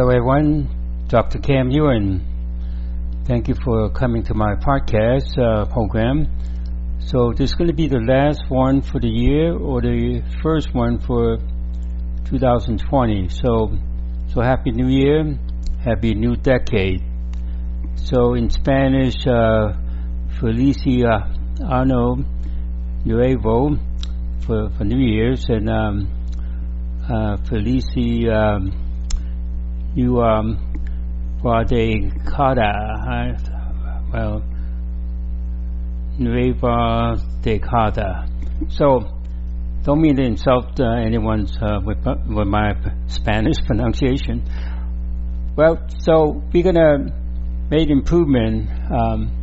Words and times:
Hello, 0.00 0.12
everyone. 0.12 1.04
Dr. 1.08 1.40
Kam 1.40 1.70
Yuen. 1.70 2.24
Thank 3.26 3.48
you 3.48 3.54
for 3.54 3.90
coming 3.90 4.22
to 4.22 4.32
my 4.32 4.54
podcast 4.54 5.38
uh, 5.38 5.66
program. 5.66 6.26
So, 7.00 7.34
this 7.36 7.50
is 7.50 7.54
going 7.54 7.68
to 7.68 7.74
be 7.74 7.86
the 7.86 8.00
last 8.00 8.48
one 8.48 8.80
for 8.80 8.98
the 8.98 9.10
year 9.10 9.54
or 9.54 9.82
the 9.82 10.22
first 10.42 10.72
one 10.72 11.00
for 11.00 11.36
2020. 12.24 13.28
So, 13.28 13.76
so 14.32 14.40
happy 14.40 14.70
New 14.70 14.88
Year, 14.88 15.38
happy 15.84 16.14
New 16.14 16.34
Decade. 16.34 17.02
So, 17.96 18.32
in 18.32 18.48
Spanish, 18.48 19.26
uh, 19.26 19.74
Felicia 20.38 21.30
Ano 21.70 22.24
Nuevo 23.04 23.76
for, 24.46 24.70
for 24.70 24.84
New 24.84 24.96
Year's, 24.96 25.46
and 25.50 25.68
um, 25.68 26.08
uh, 27.04 27.36
Felici 27.44 28.30
um, 28.32 28.89
you 29.94 30.20
um, 30.20 30.58
Guadalajara, 31.40 32.12
uh, 33.06 34.02
well, 34.12 34.42
Nueva 36.18 37.16
Decada. 37.42 38.28
So, 38.72 39.00
don't 39.82 40.00
mean 40.02 40.16
to 40.16 40.22
insult 40.22 40.78
uh, 40.78 40.84
anyone's 41.04 41.56
uh, 41.60 41.80
with, 41.82 42.04
with 42.04 42.46
my 42.46 42.74
Spanish 43.06 43.56
pronunciation. 43.66 44.42
Well, 45.56 45.88
so 46.00 46.42
we're 46.52 46.62
gonna 46.62 47.68
make 47.70 47.88
improvement. 47.88 48.68
Um, 48.92 49.36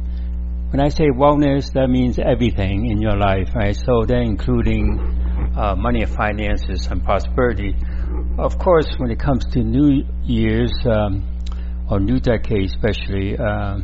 when 0.70 0.82
I 0.82 0.90
say 0.90 1.06
wellness, 1.10 1.74
that 1.74 1.88
means 1.88 2.20
everything 2.20 2.90
in 2.92 3.02
your 3.02 3.18
life, 3.18 3.50
right? 3.56 3.76
So 3.76 4.06
that 4.06 4.22
including 4.22 5.54
uh, 5.58 5.76
money 5.76 6.06
finances 6.06 6.88
and 6.88 7.04
prosperity. 7.04 7.74
Of 8.38 8.60
course, 8.60 8.88
when 9.00 9.10
it 9.10 9.20
comes 9.20 9.44
to 9.54 9.64
New 9.64 10.04
Year's 10.24 10.72
um, 10.86 11.24
or 11.90 12.00
New 12.00 12.20
Decade, 12.20 12.66
especially, 12.66 13.36
uh, 13.36 13.80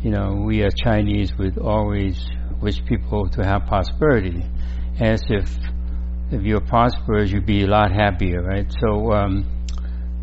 you 0.00 0.10
know, 0.10 0.44
we 0.46 0.62
as 0.62 0.72
Chinese 0.74 1.32
would 1.36 1.58
always 1.58 2.16
wish 2.62 2.84
people 2.84 3.28
to 3.30 3.44
have 3.44 3.66
prosperity, 3.66 4.44
as 5.00 5.20
if 5.28 5.50
if 6.30 6.42
you're 6.42 6.60
prosperous, 6.60 7.32
you'd 7.32 7.46
be 7.46 7.64
a 7.64 7.66
lot 7.66 7.90
happier, 7.90 8.40
right? 8.40 8.72
So, 8.80 9.12
um, 9.12 9.66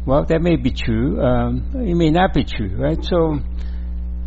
well, 0.06 0.24
that 0.26 0.42
may 0.42 0.56
be 0.56 0.72
true. 0.72 1.22
Um, 1.22 1.70
it 1.76 1.96
may 1.96 2.12
not 2.12 2.34
be 2.34 2.46
true, 2.46 2.78
right? 2.78 3.04
So, 3.04 3.40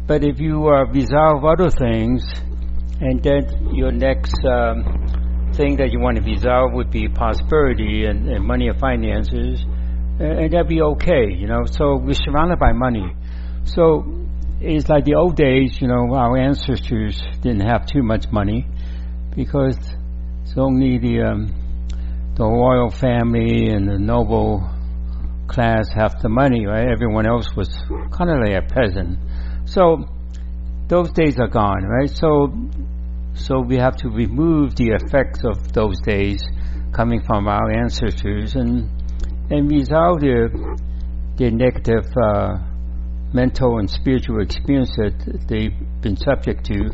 but 0.06 0.24
if 0.24 0.38
you 0.40 0.68
uh, 0.68 0.84
resolve 0.92 1.42
other 1.42 1.70
things, 1.70 2.22
and 3.00 3.22
then 3.22 3.74
your 3.74 3.92
next 3.92 4.34
um, 4.44 5.05
thing 5.56 5.76
that 5.76 5.90
you 5.90 6.00
want 6.00 6.16
to 6.16 6.22
resolve 6.22 6.72
would 6.72 6.90
be 6.90 7.08
prosperity 7.08 8.04
and, 8.04 8.28
and 8.28 8.44
money 8.44 8.68
and 8.68 8.78
finances, 8.78 9.64
and, 10.20 10.38
and 10.38 10.52
that'd 10.52 10.68
be 10.68 10.82
okay, 10.82 11.32
you 11.32 11.46
know. 11.46 11.64
So 11.64 11.96
we're 11.96 12.14
surrounded 12.14 12.58
by 12.58 12.72
money. 12.72 13.14
So 13.64 14.04
it's 14.60 14.88
like 14.88 15.04
the 15.04 15.14
old 15.14 15.36
days, 15.36 15.80
you 15.80 15.88
know, 15.88 16.14
our 16.14 16.36
ancestors 16.36 17.20
didn't 17.42 17.66
have 17.66 17.86
too 17.86 18.02
much 18.02 18.26
money 18.30 18.66
because 19.34 19.76
it's 20.42 20.56
only 20.56 20.98
the 20.98 21.22
um, 21.22 22.34
the 22.36 22.44
royal 22.44 22.90
family 22.90 23.68
and 23.70 23.88
the 23.88 23.98
noble 23.98 24.68
class 25.48 25.88
have 25.94 26.20
the 26.22 26.28
money, 26.28 26.66
right? 26.66 26.86
Everyone 26.88 27.26
else 27.26 27.48
was 27.56 27.68
kind 28.12 28.30
of 28.30 28.40
like 28.40 28.62
a 28.62 28.66
peasant. 28.66 29.18
So 29.66 30.04
those 30.88 31.10
days 31.12 31.38
are 31.38 31.48
gone, 31.48 31.84
right? 31.84 32.10
So 32.10 32.52
so 33.36 33.60
we 33.60 33.76
have 33.76 33.96
to 33.96 34.08
remove 34.08 34.74
the 34.76 34.90
effects 34.90 35.44
of 35.44 35.72
those 35.72 36.00
days 36.00 36.42
coming 36.92 37.22
from 37.24 37.46
our 37.46 37.70
ancestors 37.70 38.54
and 38.54 38.90
and 39.50 39.70
resolve 39.70 40.20
the 40.20 40.78
the 41.36 41.50
negative 41.50 42.06
uh, 42.16 42.56
mental 43.32 43.78
and 43.78 43.90
spiritual 43.90 44.40
experience 44.40 44.90
that 44.96 45.44
they've 45.48 45.76
been 46.00 46.16
subject 46.16 46.64
to. 46.64 46.90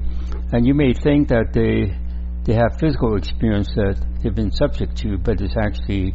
And 0.53 0.67
you 0.67 0.75
may 0.75 0.93
think 0.93 1.29
that 1.29 1.53
they 1.53 1.97
they 2.45 2.55
have 2.55 2.79
physical 2.81 3.17
experience 3.17 3.69
that 3.77 4.05
they've 4.21 4.35
been 4.35 4.51
subject 4.51 4.97
to, 4.99 5.17
but 5.17 5.41
it's 5.41 5.57
actually 5.57 6.13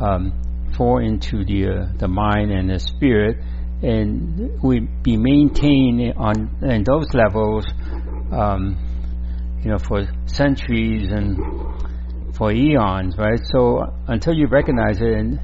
um, 0.00 0.32
fall 0.76 0.98
into 0.98 1.44
the 1.44 1.66
uh, 1.66 1.92
the 1.98 2.08
mind 2.08 2.52
and 2.52 2.70
the 2.70 2.78
spirit, 2.78 3.38
and 3.82 4.62
we 4.62 4.80
be 4.80 5.16
maintained 5.16 6.14
on 6.16 6.56
in 6.62 6.84
those 6.84 7.12
levels. 7.12 7.66
Um, 8.32 8.78
you 9.64 9.70
know, 9.70 9.78
for 9.78 10.06
centuries 10.26 11.10
and 11.10 11.38
for 12.36 12.52
eons, 12.52 13.16
right? 13.16 13.40
So 13.50 13.92
until 14.06 14.34
you 14.34 14.46
recognize 14.46 15.00
it 15.00 15.12
and 15.12 15.40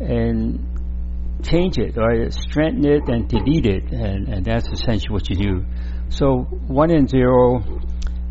and 0.00 0.66
change 1.42 1.78
it, 1.78 1.96
right? 1.96 2.32
Strengthen 2.32 2.86
it 2.86 3.08
and 3.08 3.28
delete 3.28 3.66
it, 3.66 3.84
and, 3.92 4.28
and 4.28 4.44
that's 4.44 4.68
essentially 4.68 5.12
what 5.12 5.28
you 5.28 5.36
do. 5.36 5.64
So 6.10 6.42
one 6.66 6.90
and 6.90 7.08
zero 7.08 7.62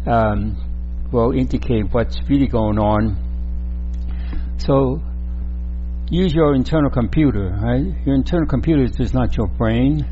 um, 0.08 1.08
will 1.12 1.32
indicate 1.32 1.86
what's 1.92 2.18
really 2.30 2.48
going 2.48 2.78
on. 2.78 3.26
So 4.58 5.02
use 6.10 6.34
your 6.34 6.56
internal 6.56 6.90
computer, 6.90 7.58
right? 7.62 8.06
Your 8.06 8.16
internal 8.16 8.48
computer 8.48 8.84
is 8.84 9.14
not 9.14 9.36
your 9.36 9.48
brain; 9.48 10.06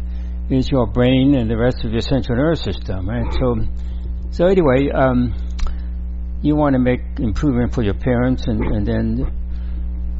it's 0.49 0.69
your 0.69 0.87
brain 0.87 1.35
and 1.35 1.49
the 1.49 1.57
rest 1.57 1.85
of 1.85 1.91
your 1.91 2.01
central 2.01 2.37
nervous 2.37 2.61
system, 2.61 3.07
right? 3.07 3.31
So 3.33 3.55
so 4.37 4.45
anyway, 4.45 4.91
um, 4.93 5.33
you 6.43 6.55
want 6.55 6.73
to 6.73 6.79
make 6.79 7.01
improvement 7.17 7.73
for 7.73 7.81
your 7.81 7.95
parents, 7.95 8.45
and, 8.45 8.61
and 8.61 8.85
then 8.85 9.31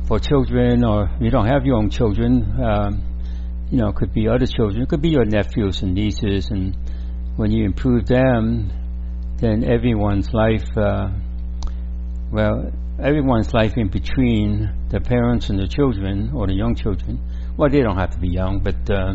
for 0.08 0.18
children, 0.20 0.84
or 0.84 1.08
you 1.22 1.30
don't 1.30 1.46
have 1.46 1.68
your 1.68 1.76
own 1.76 1.92
children, 1.92 2.60
um, 2.60 3.04
you 3.70 3.78
know, 3.78 3.90
it 3.90 3.96
could 3.96 4.12
be 4.16 4.28
other 4.28 4.48
children, 4.48 4.82
it 4.82 4.90
could 4.90 5.04
be 5.04 5.10
your 5.10 5.26
nephews 5.26 5.84
and 5.84 5.94
nieces, 5.94 6.50
and 6.50 6.76
when 7.36 7.52
you 7.52 7.64
improve 7.64 8.08
them, 8.08 8.72
then 9.38 9.64
everyone's 9.64 10.34
life, 10.34 10.66
uh, 10.76 11.10
well, 12.32 12.72
everyone's 13.00 13.54
life 13.54 13.78
in 13.78 13.88
between 13.88 14.88
the 14.90 15.00
parents 15.00 15.52
and 15.52 15.60
the 15.60 15.68
children, 15.68 16.32
or 16.34 16.48
the 16.48 16.56
young 16.56 16.74
children. 16.74 17.20
Well, 17.56 17.70
they 17.70 17.82
don't 17.82 18.00
have 18.00 18.10
to 18.16 18.20
be 18.20 18.30
young, 18.30 18.62
but 18.64 18.90
uh, 18.90 19.14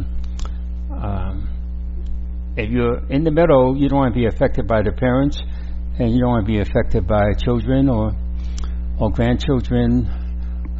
um, 0.94 1.51
if 2.56 2.70
you're 2.70 3.06
in 3.08 3.24
the 3.24 3.30
middle, 3.30 3.76
you 3.76 3.88
don't 3.88 3.98
want 3.98 4.14
to 4.14 4.20
be 4.20 4.26
affected 4.26 4.66
by 4.66 4.82
the 4.82 4.92
parents, 4.92 5.40
and 5.98 6.12
you 6.12 6.20
don't 6.20 6.30
want 6.30 6.46
to 6.46 6.52
be 6.52 6.60
affected 6.60 7.06
by 7.06 7.32
children 7.34 7.88
or 7.88 8.12
or 8.98 9.10
grandchildren 9.10 10.06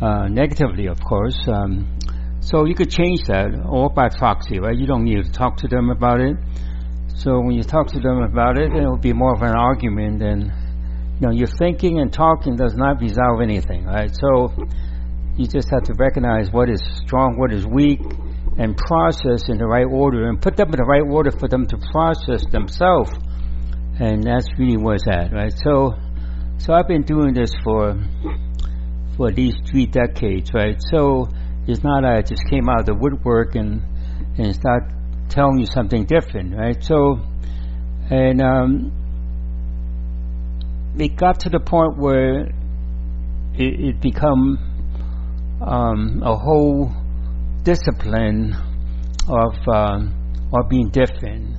uh, 0.00 0.28
negatively, 0.28 0.86
of 0.86 1.00
course. 1.00 1.36
Um, 1.48 1.98
so 2.40 2.66
you 2.66 2.74
could 2.74 2.90
change 2.90 3.22
that, 3.28 3.48
or 3.66 3.88
by 3.88 4.08
proxy, 4.08 4.58
right? 4.58 4.76
You 4.76 4.86
don't 4.86 5.04
need 5.04 5.24
to 5.24 5.32
talk 5.32 5.56
to 5.58 5.68
them 5.68 5.90
about 5.90 6.20
it. 6.20 6.36
So 7.14 7.40
when 7.40 7.52
you 7.52 7.62
talk 7.62 7.86
to 7.88 8.00
them 8.00 8.18
about 8.22 8.58
it, 8.58 8.72
it 8.72 8.84
will 8.84 8.98
be 8.98 9.12
more 9.12 9.34
of 9.34 9.42
an 9.42 9.54
argument 9.54 10.18
than 10.18 10.52
you 11.20 11.26
know. 11.26 11.32
Your 11.32 11.46
thinking 11.46 12.00
and 12.00 12.12
talking 12.12 12.56
does 12.56 12.74
not 12.74 13.00
resolve 13.00 13.40
anything, 13.40 13.84
right? 13.84 14.10
So 14.14 14.52
you 15.36 15.46
just 15.46 15.70
have 15.70 15.84
to 15.84 15.94
recognize 15.94 16.50
what 16.50 16.68
is 16.68 16.82
strong, 17.04 17.38
what 17.38 17.52
is 17.52 17.64
weak, 17.64 18.00
and 18.58 18.76
process 18.76 19.48
in 19.48 19.58
the 19.58 19.66
right 19.66 19.86
order 19.86 20.28
and 20.28 20.40
put 20.40 20.56
them 20.56 20.68
in 20.68 20.76
the 20.76 20.84
right 20.84 21.02
order 21.02 21.30
for 21.30 21.48
them 21.48 21.66
to 21.66 21.76
process 21.90 22.44
themselves. 22.50 23.10
And 23.98 24.24
that's 24.24 24.46
really 24.58 24.76
where 24.76 24.96
it's 24.96 25.06
at, 25.08 25.32
right? 25.32 25.52
So, 25.64 25.94
so 26.58 26.72
I've 26.72 26.88
been 26.88 27.02
doing 27.02 27.34
this 27.34 27.52
for 27.64 27.96
for 29.16 29.31
these 29.31 29.54
three 29.70 29.87
decades, 29.87 30.52
right? 30.54 30.81
So 30.90 31.28
it's 31.66 31.82
not 31.82 32.04
I 32.04 32.22
just 32.22 32.43
came 32.49 32.69
out 32.69 32.81
of 32.81 32.87
the 32.87 32.94
woodwork 32.94 33.54
and 33.54 33.82
and 34.38 34.54
start 34.54 34.84
telling 35.28 35.58
you 35.58 35.66
something 35.66 36.04
different, 36.04 36.54
right? 36.56 36.82
So, 36.82 37.20
and 38.10 38.40
um, 38.40 38.93
it 40.99 41.16
got 41.16 41.40
to 41.40 41.50
the 41.50 41.60
point 41.60 41.99
where 41.99 42.46
it, 43.54 43.81
it 43.81 44.00
become 44.00 45.58
um, 45.60 46.22
a 46.25 46.37
whole 46.37 46.93
discipline 47.62 48.55
of 49.29 49.55
uh, 49.69 50.00
of 50.53 50.69
being 50.69 50.91
different, 50.91 51.56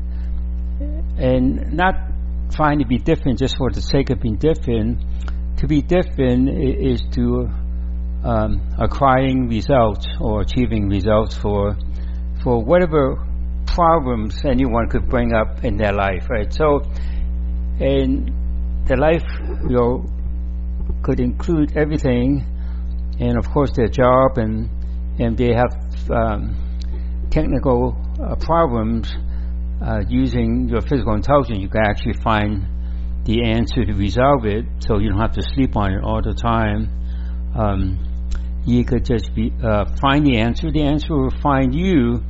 and 1.18 1.74
not 1.74 1.96
trying 2.52 2.80
to 2.80 2.86
be 2.86 2.98
different 2.98 3.40
just 3.40 3.58
for 3.58 3.72
the 3.72 3.82
sake 3.82 4.10
of 4.10 4.20
being 4.22 4.38
different. 4.38 5.02
To 5.58 5.68
be 5.68 5.82
different 5.82 6.50
is 6.50 7.02
to 7.14 7.48
um, 8.24 8.62
acquiring 8.78 9.48
results 9.48 10.06
or 10.20 10.42
achieving 10.42 10.90
results 10.90 11.36
for 11.36 11.76
for 12.44 12.64
whatever 12.64 13.16
problems 13.66 14.44
anyone 14.46 14.90
could 14.90 15.10
bring 15.10 15.34
up 15.34 15.64
in 15.64 15.78
their 15.78 15.94
life, 15.94 16.30
right? 16.30 16.52
So, 16.54 16.82
and 17.80 18.32
the 18.88 18.98
life 18.98 19.24
you 19.70 19.76
know 19.76 20.06
could 21.02 21.20
include 21.20 21.78
everything, 21.78 22.46
and 23.20 23.38
of 23.38 23.50
course 23.50 23.72
their 23.76 23.88
job 23.88 24.38
and 24.38 24.70
and 25.20 25.38
they 25.38 25.54
have 25.54 25.83
um, 26.10 27.28
technical 27.32 27.98
uh, 28.22 28.36
problems 28.36 29.14
uh, 29.82 30.02
using 30.08 30.70
your 30.70 30.82
physical 30.82 31.14
intelligence, 31.14 31.60
you 31.60 31.70
can 31.70 31.82
actually 31.86 32.22
find 32.24 32.68
the 33.26 33.44
answer 33.46 33.86
to 33.86 33.94
resolve 33.94 34.46
it, 34.46 34.66
so 34.80 35.00
you 35.00 35.10
don't 35.10 35.20
have 35.20 35.34
to 35.34 35.42
sleep 35.42 35.76
on 35.76 35.92
it 35.94 36.04
all 36.04 36.22
the 36.22 36.34
time. 36.34 36.90
Um, 37.56 38.64
you 38.66 38.84
could 38.86 39.06
just 39.06 39.34
be 39.36 39.52
uh, 39.64 39.86
find 40.02 40.26
the 40.26 40.38
answer. 40.38 40.72
The 40.72 40.84
answer 40.84 41.14
will 41.14 41.42
find 41.42 41.74
you, 41.74 42.24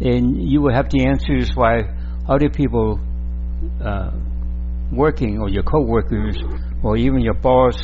and 0.00 0.50
you 0.50 0.60
will 0.60 0.74
have 0.74 0.90
the 0.90 1.06
answers 1.06 1.50
why 1.54 1.82
other 2.28 2.50
people 2.50 3.00
uh, 3.84 4.10
working 4.92 5.38
or 5.38 5.48
your 5.48 5.62
coworkers 5.62 6.36
or 6.82 6.96
even 6.96 7.20
your 7.20 7.34
boss 7.34 7.76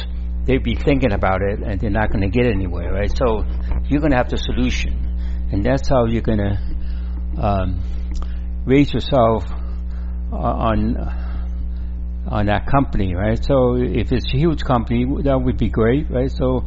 they'd 0.47 0.63
be 0.63 0.77
thinking 0.77 1.13
about 1.13 1.43
it 1.43 1.61
and 1.61 1.81
they're 1.81 1.91
not 1.91 2.11
going 2.11 2.23
to 2.23 2.29
get 2.31 2.47
anywhere, 2.47 2.93
right? 2.93 3.11
So 3.17 3.45
you're 3.89 4.01
going 4.01 4.13
to 4.13 4.17
have 4.17 4.31
the 4.31 4.39
solution, 4.39 5.06
and 5.53 5.65
that's 5.65 5.89
how 5.89 6.07
you're 6.07 6.23
going 6.23 6.39
to 6.39 7.43
um, 7.43 7.83
raise 8.65 8.93
yourself 8.93 9.45
uh, 10.33 10.37
on 10.37 10.97
on 12.29 12.47
that 12.47 12.67
company, 12.67 13.15
right? 13.15 13.43
So 13.43 13.77
if 13.77 14.11
it's 14.11 14.27
a 14.35 14.37
huge 14.37 14.65
company, 14.65 15.07
that 15.23 15.39
would 15.41 15.57
be 15.59 15.69
great, 15.69 16.11
right? 16.11 16.31
So 16.31 16.65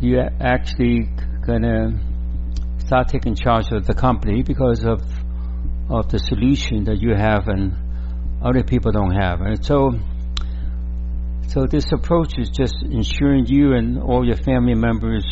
you're 0.00 0.28
actually 0.40 1.08
going 1.46 1.62
to 1.62 1.98
start 2.86 3.08
taking 3.08 3.34
charge 3.34 3.72
of 3.72 3.86
the 3.86 3.94
company 3.94 4.42
because 4.42 4.84
of 4.84 5.02
of 5.90 6.10
the 6.10 6.18
solution 6.18 6.84
that 6.84 6.98
you 7.00 7.14
have 7.14 7.48
and 7.48 7.72
other 8.44 8.62
people 8.62 8.92
don't 8.92 9.14
have, 9.14 9.40
right? 9.40 9.64
So 9.64 9.92
so 11.48 11.66
this 11.66 11.90
approach 11.92 12.38
is 12.38 12.50
just 12.50 12.76
ensuring 12.82 13.46
you 13.46 13.72
and 13.72 13.98
all 13.98 14.26
your 14.26 14.36
family 14.36 14.74
members 14.74 15.24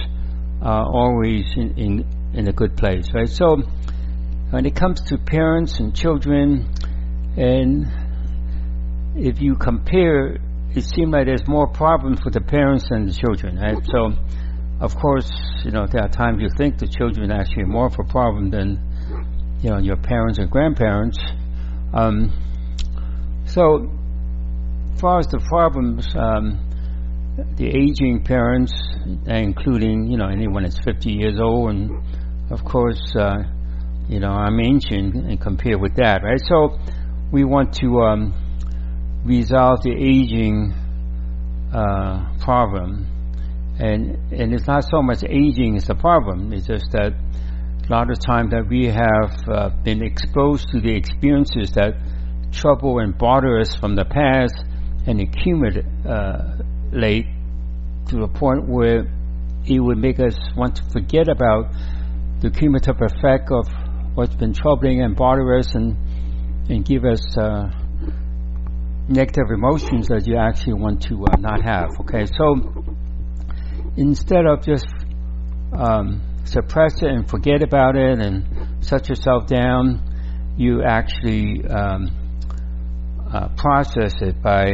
are 0.62 0.87
always 0.87 1.44
in, 1.56 1.78
in, 1.78 2.04
in 2.34 2.49
a 2.49 2.52
good 2.52 2.76
place, 2.76 3.06
right? 3.14 3.28
So 3.28 3.62
when 4.50 4.67
it 4.67 4.75
comes 4.76 5.00
to 5.08 5.19
parents 5.19 5.81
and 5.81 5.94
children, 5.94 6.73
and 7.37 7.87
if 9.17 9.40
you 9.40 9.56
compare, 9.56 10.38
it 10.75 10.84
seems 10.84 11.12
like 11.12 11.26
there's 11.26 11.46
more 11.46 11.67
problems 11.67 12.20
with 12.25 12.34
the 12.34 12.40
parents 12.40 12.87
than 12.90 13.06
the 13.06 13.12
children, 13.12 13.58
right? 13.58 13.78
So, 13.84 14.12
of 14.81 14.94
course, 14.96 15.31
you 15.64 15.70
know, 15.70 15.87
there 15.87 16.02
are 16.02 16.08
times 16.08 16.43
you 16.43 16.50
think 16.56 16.78
the 16.78 16.87
children 16.87 17.32
are 17.32 17.40
actually 17.40 17.64
more 17.64 17.87
of 17.87 17.99
a 17.99 18.05
problem 18.05 18.50
than, 18.50 18.78
you 19.62 19.70
know, 19.70 19.78
your 19.78 19.96
parents 19.96 20.38
and 20.38 20.50
grandparents. 20.50 21.19
Um, 21.94 22.32
so 23.46 23.90
as 24.94 25.00
far 25.00 25.19
as 25.19 25.26
the 25.28 25.38
problems, 25.38 26.06
um, 26.14 26.67
the 27.56 27.69
aging 27.69 28.25
parents, 28.25 28.73
including 29.26 30.11
you 30.11 30.17
know 30.17 30.28
anyone 30.28 30.62
that's 30.62 30.78
50 30.81 31.12
years 31.12 31.38
old, 31.38 31.70
and 31.70 32.05
of 32.50 32.64
course, 32.64 33.14
uh, 33.19 33.38
you 34.08 34.20
know 34.20 34.31
I'm 34.31 34.60
ancient 34.60 35.14
and 35.14 35.40
compared 35.40 35.81
with 35.81 35.96
that, 35.96 36.22
right? 36.22 36.40
So 36.48 36.78
we 37.32 37.44
want 37.44 37.75
to 37.81 38.00
um, 38.00 38.34
resolve 39.25 39.82
the 39.82 39.93
aging 39.93 40.72
uh, 41.75 42.38
problem, 42.40 43.06
and 43.78 44.32
and 44.32 44.54
it's 44.54 44.66
not 44.66 44.84
so 44.84 45.02
much 45.02 45.25
aging 45.25 45.76
is 45.76 45.87
the 45.87 45.94
problem; 45.94 46.52
it's 46.52 46.66
just 46.66 46.93
that 46.93 47.12
a 47.12 47.93
lot 47.93 48.10
of 48.10 48.19
times 48.19 48.50
that 48.50 48.66
we 48.69 48.87
have 48.87 49.49
uh, 49.49 49.70
been 49.84 50.02
exposed 50.02 50.69
to 50.70 50.81
the 50.81 50.94
experiences 50.94 51.72
that 51.72 51.94
trouble 52.52 52.99
and 52.99 53.16
bother 53.16 53.58
us 53.58 53.75
from 53.76 53.94
the 53.94 54.04
past 54.04 54.54
and 55.06 55.20
accumulate 55.20 55.84
to 58.08 58.16
the 58.16 58.28
point 58.28 58.69
where 58.69 59.06
it 59.66 59.81
would 59.81 59.99
make 59.99 60.19
us 60.20 60.37
want 60.56 60.76
to 60.76 60.82
forget 60.92 61.28
about 61.28 61.66
the 62.40 62.50
cumulative 62.50 62.96
effect 63.00 63.50
of 63.50 63.68
what's 64.14 64.34
been 64.34 64.52
troubling 64.52 65.02
and 65.02 65.16
bothering 65.16 65.60
us 65.60 65.74
and 65.74 65.96
and 66.68 66.84
give 66.84 67.04
us 67.04 67.36
uh, 67.38 67.70
negative 69.08 69.50
emotions 69.50 70.08
that 70.08 70.26
you 70.26 70.36
actually 70.36 70.74
want 70.74 71.02
to 71.02 71.24
uh, 71.24 71.36
not 71.38 71.62
have. 71.62 71.90
Okay, 72.00 72.26
so 72.26 72.84
instead 73.96 74.46
of 74.46 74.64
just 74.64 74.86
um, 75.72 76.20
suppress 76.44 77.02
it 77.02 77.08
and 77.08 77.28
forget 77.28 77.62
about 77.62 77.96
it 77.96 78.18
and 78.18 78.84
shut 78.84 79.08
yourself 79.08 79.46
down, 79.46 80.02
you 80.56 80.82
actually 80.82 81.64
um, 81.68 82.10
uh, 83.32 83.48
process 83.56 84.14
it 84.20 84.42
by 84.42 84.72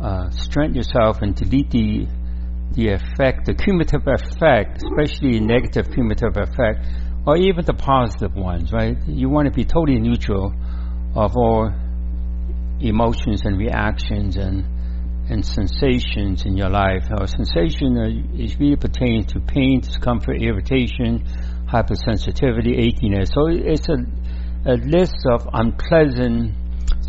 uh, 0.00 0.30
strengthen 0.30 0.74
yourself 0.74 1.20
and 1.20 1.34
delete 1.34 1.70
the 1.70 2.06
the 2.72 2.88
effect, 2.88 3.46
the 3.46 3.54
cumulative 3.54 4.06
effect, 4.06 4.82
especially 4.82 5.40
negative 5.40 5.90
cumulative 5.92 6.36
effect, 6.36 6.84
or 7.26 7.36
even 7.36 7.64
the 7.64 7.74
positive 7.74 8.34
ones, 8.34 8.72
right? 8.72 8.96
You 9.06 9.28
want 9.28 9.46
to 9.46 9.52
be 9.52 9.64
totally 9.64 10.00
neutral 10.00 10.52
of 11.14 11.36
all 11.36 11.70
emotions 12.80 13.42
and 13.44 13.58
reactions 13.58 14.36
and 14.36 14.64
and 15.30 15.46
sensations 15.46 16.44
in 16.44 16.56
your 16.56 16.68
life. 16.68 17.04
Our 17.10 17.26
sensation 17.26 17.96
is 18.36 18.58
really 18.58 18.76
pertains 18.76 19.26
to 19.32 19.40
pain, 19.40 19.80
discomfort, 19.80 20.42
irritation, 20.42 21.24
hypersensitivity, 21.66 22.76
achiness. 22.76 23.32
So 23.32 23.46
it's 23.48 23.88
a, 23.88 23.98
a 24.70 24.74
list 24.74 25.24
of 25.30 25.48
unpleasant 25.52 26.54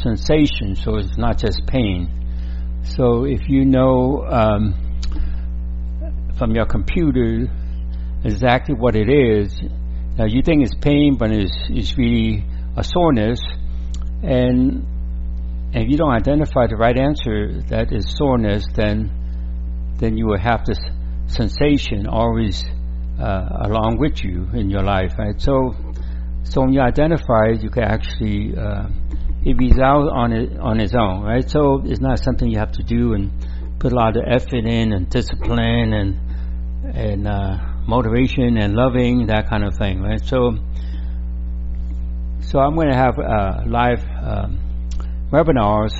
sensations, 0.02 0.84
so 0.84 0.98
it's 0.98 1.18
not 1.18 1.38
just 1.40 1.66
pain. 1.68 2.82
So 2.84 3.26
if 3.26 3.50
you 3.50 3.66
know 3.66 4.26
um, 4.30 4.76
from 6.44 6.54
your 6.54 6.66
computer 6.66 7.48
exactly 8.26 8.76
what 8.76 8.98
it 8.98 9.08
is, 9.08 9.62
now 10.18 10.26
you 10.26 10.42
think 10.44 10.62
it's 10.62 10.76
pain, 10.76 11.16
but 11.18 11.32
it's, 11.32 11.56
it's 11.70 11.98
really 11.98 12.44
a 12.76 12.84
soreness, 12.84 13.40
and 14.22 14.86
if 15.74 15.90
you 15.90 15.96
don't 15.96 16.12
identify 16.12 16.68
the 16.68 16.76
right 16.76 16.98
answer 16.98 17.62
that 17.70 17.94
is 17.94 18.14
soreness, 18.18 18.66
then 18.76 19.10
then 20.00 20.18
you 20.18 20.26
will 20.28 20.40
have 20.40 20.66
this 20.66 20.80
sensation 21.28 22.08
always 22.08 22.66
uh, 23.22 23.48
along 23.62 23.98
with 23.98 24.22
you 24.22 24.50
in 24.54 24.70
your 24.70 24.84
life, 24.84 25.14
right? 25.18 25.40
So, 25.40 25.74
so 26.44 26.62
when 26.62 26.74
you 26.74 26.82
identify 26.82 27.52
it, 27.52 27.64
you 27.64 27.70
can 27.70 27.84
actually 27.84 28.54
uh, 28.58 28.88
it 29.46 29.56
resolves 29.58 30.10
on 30.12 30.34
it 30.34 30.60
on 30.60 30.82
its 30.82 30.94
own, 30.94 31.22
right? 31.24 31.50
So 31.50 31.82
it's 31.86 32.02
not 32.02 32.20
something 32.20 32.50
you 32.50 32.60
have 32.60 32.74
to 32.74 32.84
do 32.84 33.14
and 33.14 33.32
put 33.80 33.94
a 33.94 33.96
lot 33.96 34.16
of 34.18 34.24
effort 34.28 34.66
in 34.66 34.94
and 34.94 35.10
discipline 35.10 35.94
and 35.94 36.23
and 36.84 37.28
uh, 37.28 37.58
motivation 37.88 38.58
and 38.58 38.74
loving 38.74 39.28
that 39.28 39.50
kind 39.50 39.64
of 39.64 39.76
thing, 39.78 40.02
right? 40.02 40.24
So 40.24 40.58
so 42.42 42.60
I'm 42.60 42.76
going 42.76 42.90
to 42.90 42.96
have 42.96 43.18
uh, 43.18 43.64
live 43.66 44.04
um, 44.22 44.60
webinars, 45.32 45.94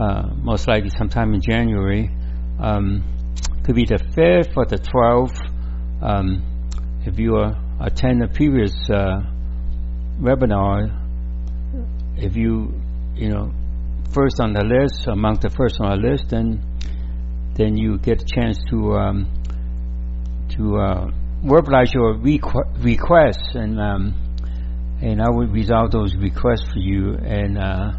uh, 0.00 0.28
most 0.36 0.68
likely 0.68 0.90
sometime 0.96 1.34
in 1.34 1.40
January. 1.40 2.10
Um, 2.60 3.02
could 3.64 3.74
be 3.74 3.84
the 3.84 3.98
fifth 3.98 4.56
or 4.56 4.64
the 4.64 4.78
twelfth. 4.78 5.40
Um, 6.00 6.42
if 7.04 7.18
you 7.18 7.36
attend 7.80 8.22
the 8.22 8.28
previous 8.28 8.72
uh, 8.90 9.20
webinar 10.20 11.06
if 12.16 12.36
you 12.36 12.72
you 13.14 13.28
know 13.28 13.52
first 14.12 14.40
on 14.40 14.52
the 14.54 14.64
list 14.64 15.06
among 15.06 15.38
the 15.40 15.50
first 15.50 15.76
on 15.80 15.90
the 15.90 16.08
list 16.08 16.30
then 16.30 16.62
then 17.54 17.76
you 17.76 17.98
get 17.98 18.22
a 18.22 18.24
chance 18.34 18.58
to 18.70 18.94
um, 18.94 19.35
to 20.56 20.76
uh, 20.76 21.10
verbalize 21.44 21.92
your 21.92 22.14
requ- 22.14 22.84
requests 22.84 23.54
and 23.54 23.80
um, 23.80 24.14
and 25.02 25.20
I 25.20 25.28
would 25.28 25.52
resolve 25.52 25.90
those 25.90 26.14
requests 26.16 26.64
for 26.72 26.78
you 26.78 27.14
and 27.14 27.58
uh, 27.58 27.92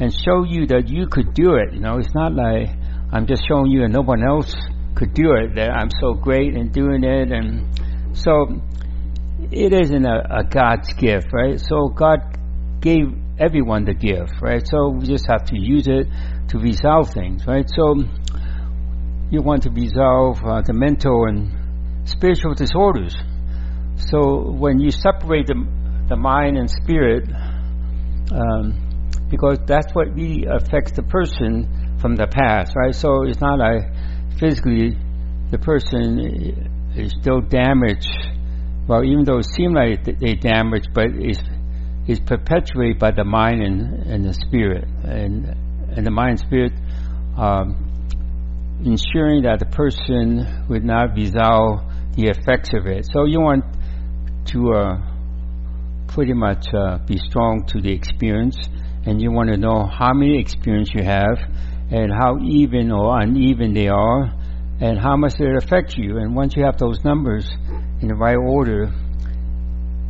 and 0.00 0.12
show 0.12 0.44
you 0.44 0.66
that 0.66 0.88
you 0.88 1.06
could 1.08 1.34
do 1.34 1.54
it 1.54 1.72
you 1.74 1.80
know 1.80 1.98
it's 1.98 2.14
not 2.14 2.34
like 2.34 2.68
I'm 3.12 3.26
just 3.26 3.46
showing 3.48 3.70
you 3.70 3.84
and 3.84 3.92
no 3.92 4.02
one 4.02 4.22
else 4.22 4.54
could 4.94 5.14
do 5.14 5.32
it 5.32 5.54
that 5.56 5.70
I'm 5.70 5.90
so 6.00 6.14
great 6.14 6.54
in 6.54 6.70
doing 6.70 7.04
it 7.04 7.32
and 7.32 8.16
so 8.16 8.60
it 9.50 9.72
isn't 9.72 10.04
a, 10.04 10.40
a 10.40 10.44
God's 10.44 10.92
gift 10.94 11.32
right 11.32 11.58
so 11.60 11.88
God 11.88 12.20
gave 12.80 13.06
everyone 13.38 13.84
the 13.84 13.94
gift, 13.94 14.40
right? 14.40 14.66
So 14.66 14.90
we 14.90 15.06
just 15.06 15.26
have 15.28 15.44
to 15.46 15.58
use 15.58 15.86
it 15.86 16.06
to 16.48 16.58
resolve 16.58 17.10
things, 17.10 17.46
right? 17.46 17.68
So 17.68 18.04
you 19.30 19.42
want 19.42 19.64
to 19.64 19.70
resolve 19.70 20.38
uh, 20.44 20.62
the 20.62 20.72
mental 20.72 21.24
and 21.26 21.52
spiritual 22.06 22.54
disorders. 22.54 23.14
So 24.10 24.50
when 24.50 24.78
you 24.78 24.90
separate 24.90 25.46
the, 25.46 25.66
the 26.08 26.16
mind 26.16 26.56
and 26.56 26.70
spirit, 26.70 27.28
um, 28.32 29.28
because 29.28 29.58
that's 29.66 29.92
what 29.92 30.14
really 30.14 30.46
affects 30.46 30.92
the 30.92 31.02
person 31.02 31.98
from 32.00 32.16
the 32.16 32.26
past, 32.26 32.74
right? 32.76 32.94
So 32.94 33.24
it's 33.24 33.40
not 33.40 33.58
like 33.58 33.82
physically 34.38 34.96
the 35.50 35.58
person 35.58 36.92
is 36.94 37.12
still 37.20 37.40
damaged. 37.40 38.10
Well, 38.86 39.04
even 39.04 39.24
though 39.24 39.38
it 39.38 39.46
seems 39.46 39.74
like 39.74 40.04
they 40.04 40.34
damaged, 40.34 40.88
but 40.94 41.06
it's 41.12 41.40
is 42.06 42.20
perpetuated 42.20 43.00
by 43.00 43.10
the 43.10 43.24
mind 43.24 43.62
and, 43.62 44.06
and 44.06 44.24
the 44.24 44.32
spirit, 44.32 44.84
and 45.04 45.46
and 45.96 46.06
the 46.06 46.10
mind 46.10 46.38
and 46.38 46.40
spirit, 46.40 46.72
um, 47.36 47.74
ensuring 48.84 49.42
that 49.42 49.58
the 49.58 49.66
person 49.66 50.66
would 50.68 50.84
not 50.84 51.14
resolve 51.16 51.80
the 52.16 52.28
effects 52.28 52.72
of 52.74 52.86
it. 52.86 53.06
So 53.12 53.24
you 53.24 53.40
want 53.40 53.64
to 54.46 54.72
uh, 54.72 54.96
pretty 56.08 56.32
much 56.32 56.66
uh, 56.72 56.98
be 57.06 57.18
strong 57.18 57.66
to 57.68 57.80
the 57.80 57.92
experience, 57.92 58.56
and 59.04 59.20
you 59.20 59.30
want 59.30 59.50
to 59.50 59.56
know 59.56 59.86
how 59.86 60.12
many 60.14 60.40
experience 60.40 60.90
you 60.94 61.04
have, 61.04 61.38
and 61.90 62.10
how 62.12 62.38
even 62.42 62.90
or 62.90 63.20
uneven 63.20 63.74
they 63.74 63.88
are, 63.88 64.32
and 64.80 64.98
how 64.98 65.16
much 65.16 65.34
it 65.38 65.62
affect 65.62 65.96
you. 65.96 66.18
And 66.18 66.34
once 66.34 66.54
you 66.56 66.64
have 66.64 66.78
those 66.78 67.04
numbers 67.04 67.48
in 68.00 68.08
the 68.08 68.14
right 68.14 68.36
order, 68.36 68.90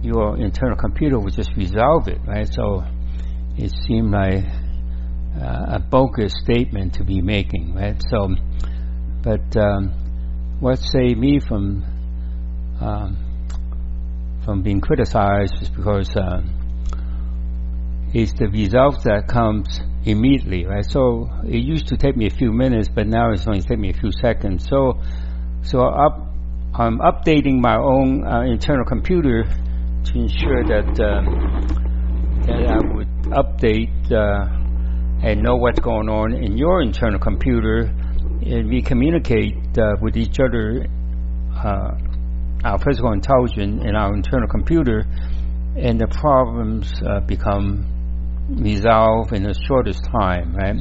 your 0.03 0.37
internal 0.39 0.77
computer 0.77 1.19
will 1.19 1.31
just 1.31 1.51
resolve 1.57 2.09
it, 2.09 2.19
right? 2.27 2.49
So 2.53 2.85
it 3.57 3.73
seemed 3.87 4.13
like 4.13 4.45
uh, 5.41 5.77
a 5.77 5.79
bogus 5.81 6.33
statement 6.43 6.95
to 6.95 7.05
be 7.05 7.21
making, 7.21 7.75
right? 7.75 8.01
So, 8.11 8.29
but 9.23 9.57
um, 9.57 10.59
what 10.61 10.77
saved 10.77 11.19
me 11.19 11.41
from 11.41 11.85
um, 12.81 13.17
from 14.45 14.63
being 14.63 14.81
criticized 14.81 15.55
is 15.63 15.69
because 15.69 16.15
uh, 16.17 16.43
it's 18.13 18.33
the 18.35 18.49
result 18.49 19.03
that 19.05 19.29
comes 19.29 19.81
immediately, 20.05 20.65
right? 20.65 20.85
So 20.89 21.29
it 21.45 21.59
used 21.59 21.89
to 21.89 21.97
take 21.97 22.17
me 22.17 22.27
a 22.27 22.31
few 22.31 22.53
minutes, 22.53 22.89
but 22.89 23.07
now 23.07 23.33
it's 23.33 23.47
only 23.47 23.61
take 23.61 23.79
me 23.79 23.91
a 23.91 23.95
few 23.95 24.13
seconds. 24.13 24.67
So, 24.69 25.01
so 25.63 25.81
up, 25.83 26.33
I'm 26.75 26.99
updating 26.99 27.61
my 27.61 27.77
own 27.77 28.25
uh, 28.27 28.43
internal 28.43 28.85
computer 28.85 29.45
to 29.45 30.13
ensure 30.15 30.65
that 30.65 31.01
um, 31.01 31.87
that 32.47 32.67
I 32.69 32.95
would 32.95 33.09
update 33.35 34.13
uh, 34.13 35.27
and 35.27 35.43
know 35.43 35.57
what's 35.57 35.81
going 35.81 36.09
on 36.09 36.33
in 36.33 36.57
your 36.57 36.81
internal 36.81 37.19
computer, 37.19 37.91
and 38.47 38.69
we 38.69 38.83
communicate 38.83 39.57
uh, 39.77 39.97
with 40.01 40.17
each 40.17 40.39
other, 40.39 40.87
uh, 41.57 41.99
our 42.65 42.79
physical 42.79 43.13
intelligence 43.13 43.83
and 43.85 43.97
our 43.97 44.15
internal 44.15 44.49
computer, 44.49 45.05
and 45.77 46.01
the 46.01 46.07
problems 46.09 46.93
uh, 47.07 47.21
become 47.21 47.85
resolved 48.49 49.33
in 49.33 49.43
the 49.43 49.55
shortest 49.67 50.03
time, 50.05 50.55
right? 50.55 50.77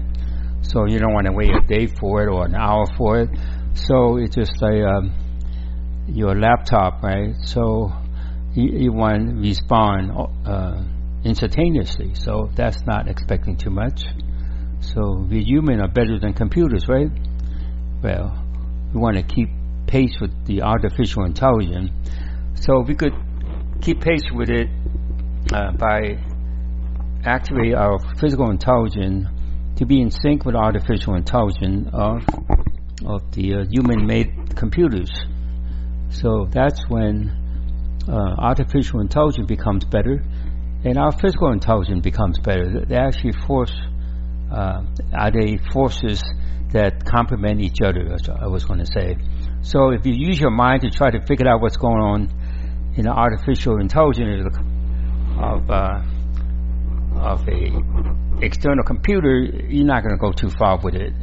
So 0.62 0.86
you 0.86 1.00
don't 1.00 1.14
want 1.14 1.28
to 1.28 1.34
wait 1.34 1.52
a 1.52 1.62
day 1.68 1.88
for 1.88 2.24
it 2.24 2.30
or 2.30 2.46
an 2.46 2.56
hour 2.56 2.86
for 2.98 3.20
it. 3.20 3.30
So 3.74 4.18
it's 4.18 4.36
just 4.36 4.62
like 4.62 4.82
um, 4.82 5.14
your 6.08 6.36
laptop, 6.36 7.04
right? 7.04 7.36
So 7.44 7.92
you, 8.54 8.80
you 8.80 8.94
want 8.94 9.30
to 9.30 9.36
respond 9.36 10.12
uh, 10.46 10.82
instantaneously. 11.24 12.16
So 12.16 12.50
that's 12.56 12.86
not 12.86 13.08
expecting 13.08 13.58
too 13.58 13.70
much. 13.70 14.02
So 14.80 15.26
we 15.30 15.44
human 15.44 15.82
are 15.82 15.88
better 15.88 16.20
than 16.20 16.34
computers, 16.34 16.88
right? 16.88 17.10
Well, 18.02 18.44
we 18.94 19.00
want 19.00 19.18
to 19.18 19.24
keep 19.24 19.50
pace 19.88 20.18
with 20.20 20.46
the 20.46 20.62
artificial 20.62 21.26
intelligence. 21.26 21.92
So 22.56 22.82
we 22.82 22.96
could 22.96 23.14
keep 23.82 24.02
pace 24.02 24.24
with 24.34 24.50
it 24.50 24.70
uh, 25.54 25.72
by 25.74 26.18
activate 27.24 27.76
our 27.76 28.00
physical 28.20 28.50
intelligence 28.50 29.28
to 29.78 29.86
be 29.86 30.02
in 30.02 30.12
sync 30.12 30.46
with 30.46 30.56
artificial 30.56 31.16
intelligence 31.16 31.90
of 31.94 32.24
of 33.06 33.22
the 33.34 33.56
uh, 33.56 33.66
human-made 33.70 34.56
computers. 34.56 35.12
So 36.10 36.48
that's 36.50 36.82
when 36.88 37.30
uh, 38.08 38.12
artificial 38.38 39.02
intelligence 39.02 39.48
becomes 39.48 39.84
better, 39.86 40.24
and 40.84 40.98
our 40.98 41.12
physical 41.12 41.52
intelligence 41.52 42.02
becomes 42.02 42.40
better. 42.40 42.86
They 42.86 42.96
actually 42.96 43.34
force 43.46 43.74
uh, 44.52 44.84
are 45.14 45.32
they 45.32 45.58
forces 45.58 46.24
that 46.72 47.06
complement 47.06 47.62
each 47.62 47.82
other, 47.84 48.18
I 48.40 48.48
was 48.48 48.66
going 48.66 48.80
to 48.80 48.86
say. 48.86 49.18
So 49.66 49.90
if 49.90 50.06
you 50.06 50.14
use 50.14 50.40
your 50.40 50.52
mind 50.52 50.84
to 50.84 50.92
try 50.92 51.10
to 51.10 51.20
figure 51.26 51.48
out 51.48 51.60
what's 51.60 51.78
going 51.78 52.00
on 52.00 52.30
in 52.98 53.06
the 53.06 53.10
artificial 53.10 53.80
intelligence 53.80 54.56
of 55.40 55.70
uh, 55.72 56.04
of 57.16 57.50
a 57.50 58.46
external 58.46 58.84
computer, 58.84 59.40
you're 59.68 59.88
not 59.88 60.04
going 60.04 60.16
to 60.16 60.22
go 60.22 60.32
too 60.32 60.52
far 60.52 60.80
with 60.80 60.94
it. 60.94 61.14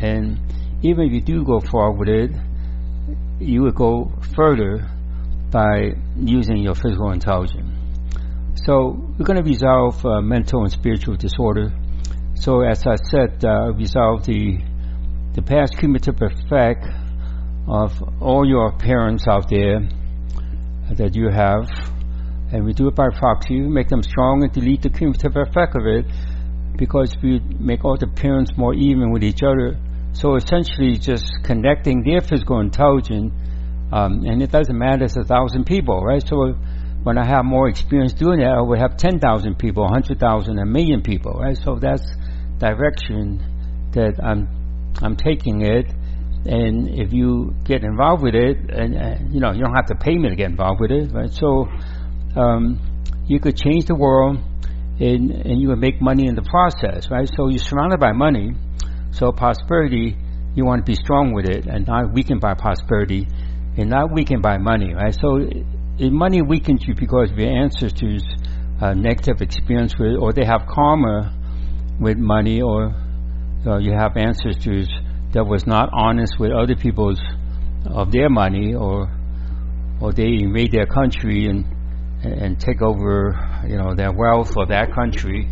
And 0.00 0.40
even 0.82 1.06
if 1.06 1.12
you 1.12 1.20
do 1.20 1.44
go 1.44 1.60
far 1.60 1.92
with 1.92 2.08
it, 2.08 2.32
you 3.38 3.62
would 3.62 3.76
go 3.76 4.10
further 4.34 4.90
by 5.52 5.92
using 6.16 6.56
your 6.56 6.74
physical 6.74 7.12
intelligence. 7.12 7.70
So 8.64 9.14
we're 9.16 9.26
going 9.26 9.40
to 9.40 9.48
resolve 9.48 10.04
uh, 10.04 10.20
mental 10.22 10.62
and 10.62 10.72
spiritual 10.72 11.14
disorder. 11.14 11.72
So 12.34 12.62
as 12.62 12.84
I 12.84 12.96
said, 12.96 13.44
uh, 13.44 13.72
resolve 13.74 14.26
the 14.26 14.58
the 15.34 15.42
past 15.42 15.78
cumulative 15.78 16.20
effect 16.20 16.84
of 17.66 17.92
all 18.20 18.46
your 18.46 18.72
parents 18.72 19.26
out 19.28 19.48
there 19.50 19.88
that 20.92 21.14
you 21.14 21.28
have 21.28 21.68
and 22.52 22.64
we 22.64 22.72
do 22.72 22.86
it 22.86 22.94
by 22.94 23.08
proxy, 23.10 23.60
we 23.60 23.68
make 23.68 23.88
them 23.88 24.02
strong 24.02 24.44
and 24.44 24.52
delete 24.52 24.82
the 24.82 24.90
cumulative 24.90 25.36
effect 25.36 25.74
of 25.74 25.84
it 25.84 26.06
because 26.76 27.14
we 27.22 27.40
make 27.58 27.84
all 27.84 27.96
the 27.96 28.06
parents 28.06 28.52
more 28.56 28.74
even 28.74 29.10
with 29.10 29.24
each 29.24 29.42
other. 29.42 29.76
So 30.12 30.36
essentially, 30.36 30.96
just 30.96 31.24
connecting 31.42 32.04
their 32.04 32.20
physical 32.20 32.60
intelligence, 32.60 33.32
um, 33.92 34.24
and 34.24 34.42
it 34.42 34.50
doesn't 34.50 34.76
matter 34.78 35.04
it's 35.04 35.16
a 35.16 35.24
thousand 35.24 35.64
people, 35.64 36.02
right? 36.02 36.22
So 36.26 36.54
when 37.02 37.18
I 37.18 37.26
have 37.26 37.44
more 37.44 37.68
experience 37.68 38.12
doing 38.12 38.40
that, 38.40 38.50
I 38.50 38.60
would 38.60 38.78
have 38.78 38.96
10,000 38.96 39.58
people, 39.58 39.84
100,000, 39.84 40.58
a 40.58 40.66
million 40.66 41.02
people, 41.02 41.32
right? 41.32 41.56
So 41.56 41.78
that's 41.80 42.04
direction 42.58 43.42
that 43.92 44.14
I'm 44.22 44.48
I'm 45.02 45.16
taking 45.16 45.60
it. 45.62 45.86
And 46.48 46.88
if 46.88 47.12
you 47.12 47.54
get 47.64 47.82
involved 47.82 48.22
with 48.22 48.34
it, 48.34 48.58
and, 48.70 48.94
and 48.94 49.34
you 49.34 49.40
know, 49.40 49.52
you 49.52 49.60
don't 49.60 49.74
have 49.74 49.86
to 49.86 49.96
pay 49.96 50.16
me 50.16 50.28
to 50.28 50.36
get 50.36 50.50
involved 50.50 50.80
with 50.80 50.90
it, 50.90 51.12
right? 51.12 51.30
So 51.32 51.68
um, 52.36 52.80
you 53.26 53.40
could 53.40 53.56
change 53.56 53.86
the 53.86 53.94
world 53.94 54.38
and, 55.00 55.30
and 55.30 55.60
you 55.60 55.68
would 55.68 55.78
make 55.78 56.00
money 56.00 56.26
in 56.26 56.34
the 56.34 56.42
process, 56.42 57.10
right? 57.10 57.28
So 57.36 57.48
you're 57.48 57.58
surrounded 57.58 58.00
by 58.00 58.12
money. 58.12 58.54
So 59.10 59.32
prosperity, 59.32 60.16
you 60.54 60.64
want 60.64 60.84
to 60.84 60.90
be 60.90 60.94
strong 60.94 61.32
with 61.34 61.46
it 61.46 61.66
and 61.66 61.86
not 61.86 62.12
weakened 62.12 62.40
by 62.40 62.54
prosperity 62.54 63.26
and 63.76 63.90
not 63.90 64.12
weakened 64.12 64.42
by 64.42 64.58
money, 64.58 64.94
right? 64.94 65.14
So 65.14 65.36
it, 65.98 66.12
money 66.12 66.42
weakens 66.42 66.84
you 66.86 66.94
because 66.94 67.30
of 67.30 67.38
your 67.38 67.50
ancestors' 67.50 68.24
uh, 68.80 68.92
negative 68.92 69.40
experience 69.40 69.94
with, 69.98 70.16
or 70.20 70.32
they 70.32 70.44
have 70.44 70.66
karma 70.68 71.32
with 71.98 72.18
money, 72.18 72.60
or 72.60 72.94
uh, 73.66 73.78
you 73.78 73.92
have 73.92 74.16
ancestors 74.16 74.88
that 75.36 75.44
was 75.44 75.66
not 75.66 75.90
honest 75.92 76.40
with 76.40 76.50
other 76.50 76.74
people's 76.74 77.20
of 77.84 78.10
their 78.10 78.30
money, 78.30 78.74
or 78.74 79.06
or 80.00 80.12
they 80.14 80.32
invade 80.40 80.72
their 80.72 80.86
country 80.86 81.44
and 81.44 81.66
and 82.24 82.58
take 82.58 82.80
over, 82.80 83.36
you 83.68 83.76
know, 83.76 83.94
their 83.94 84.12
wealth 84.12 84.54
for 84.54 84.64
that 84.66 84.94
country, 84.94 85.46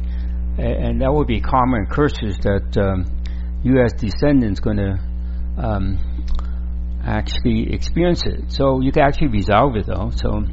and 0.56 1.02
that 1.02 1.12
would 1.12 1.26
be 1.26 1.42
common 1.42 1.84
curses 1.84 2.38
that 2.38 2.76
um, 2.78 3.04
U.S. 3.64 3.92
descendants 3.92 4.58
going 4.58 4.78
to 4.78 4.98
um, 5.58 5.98
actually 7.04 7.74
experience 7.74 8.22
it. 8.24 8.52
So 8.52 8.80
you 8.80 8.90
can 8.90 9.02
actually 9.02 9.28
resolve 9.28 9.76
it 9.76 9.84
though. 9.84 10.10
So 10.16 10.44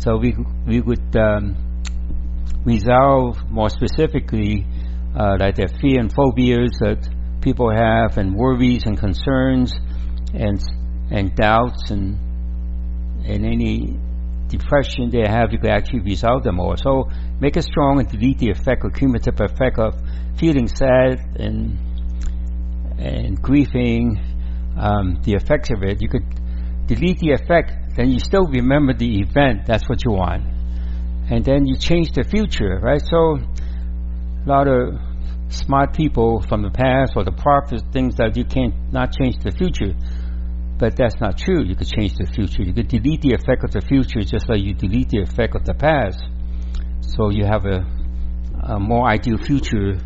so 0.00 0.18
we 0.18 0.36
we 0.66 0.82
would 0.82 1.16
um, 1.16 1.56
resolve 2.66 3.50
more 3.50 3.70
specifically 3.70 4.66
uh, 5.16 5.36
like 5.40 5.56
the 5.56 5.68
fear 5.80 6.00
and 6.00 6.12
phobias 6.12 6.72
that 6.80 7.08
people 7.40 7.70
have, 7.74 8.18
and 8.18 8.34
worries 8.34 8.84
and 8.84 8.98
concerns, 8.98 9.74
and 10.34 10.62
and 11.10 11.34
doubts 11.34 11.90
and 11.90 12.18
and 13.24 13.44
any 13.44 13.98
depression 14.48 15.10
they 15.10 15.26
have, 15.26 15.52
you 15.52 15.58
can 15.58 15.70
actually 15.70 16.00
resolve 16.00 16.42
them 16.42 16.60
all. 16.60 16.76
So 16.76 17.10
make 17.40 17.56
it 17.56 17.62
strong 17.62 17.98
and 18.00 18.08
delete 18.08 18.38
the 18.38 18.50
effect 18.50 18.84
or 18.84 18.90
cumulative 18.90 19.40
effect 19.40 19.78
of 19.78 19.94
feeling 20.38 20.68
sad 20.68 21.18
and 21.36 21.78
and 22.98 23.40
grieving, 23.42 24.18
um, 24.78 25.20
the 25.22 25.34
effects 25.34 25.70
of 25.70 25.82
it. 25.82 26.00
You 26.00 26.08
could 26.08 26.24
delete 26.86 27.18
the 27.18 27.32
effect, 27.32 27.96
then 27.96 28.10
you 28.10 28.20
still 28.20 28.46
remember 28.46 28.94
the 28.94 29.20
event. 29.20 29.66
That's 29.66 29.88
what 29.88 30.04
you 30.04 30.12
want, 30.12 30.44
and 31.30 31.44
then 31.44 31.66
you 31.66 31.76
change 31.76 32.12
the 32.12 32.24
future, 32.24 32.78
right? 32.82 33.02
So 33.02 33.38
a 34.46 34.48
lot 34.48 34.68
of 34.68 34.94
smart 35.48 35.94
people 35.94 36.42
from 36.48 36.62
the 36.62 36.70
past 36.70 37.12
or 37.16 37.24
the 37.24 37.32
prophets 37.32 37.82
things 37.92 38.16
that 38.16 38.36
you 38.36 38.44
can't 38.44 38.74
not 38.92 39.14
change 39.16 39.36
the 39.42 39.50
future 39.50 39.94
but 40.78 40.96
that's 40.96 41.18
not 41.20 41.38
true. 41.38 41.64
You 41.64 41.74
could 41.74 41.88
change 41.88 42.14
the 42.16 42.26
future. 42.26 42.62
You 42.62 42.74
could 42.74 42.88
delete 42.88 43.22
the 43.22 43.32
effect 43.32 43.64
of 43.64 43.70
the 43.70 43.80
future 43.80 44.20
just 44.20 44.48
like 44.48 44.60
you 44.60 44.74
delete 44.74 45.08
the 45.08 45.22
effect 45.22 45.54
of 45.54 45.64
the 45.64 45.74
past. 45.74 46.22
So 47.00 47.30
you 47.30 47.46
have 47.46 47.64
a, 47.64 47.86
a 48.62 48.78
more 48.78 49.08
ideal 49.08 49.38
future 49.38 49.98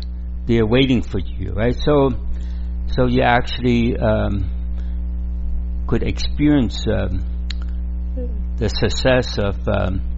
there 0.45 0.65
waiting 0.65 1.01
for 1.01 1.19
you, 1.19 1.51
right? 1.51 1.75
So, 1.75 2.11
so 2.95 3.07
you 3.07 3.21
actually 3.21 3.97
um, 3.97 4.49
could 5.87 6.03
experience 6.03 6.85
um, 6.87 7.25
the 8.57 8.69
success 8.69 9.37
of 9.37 9.55
um, 9.67 10.10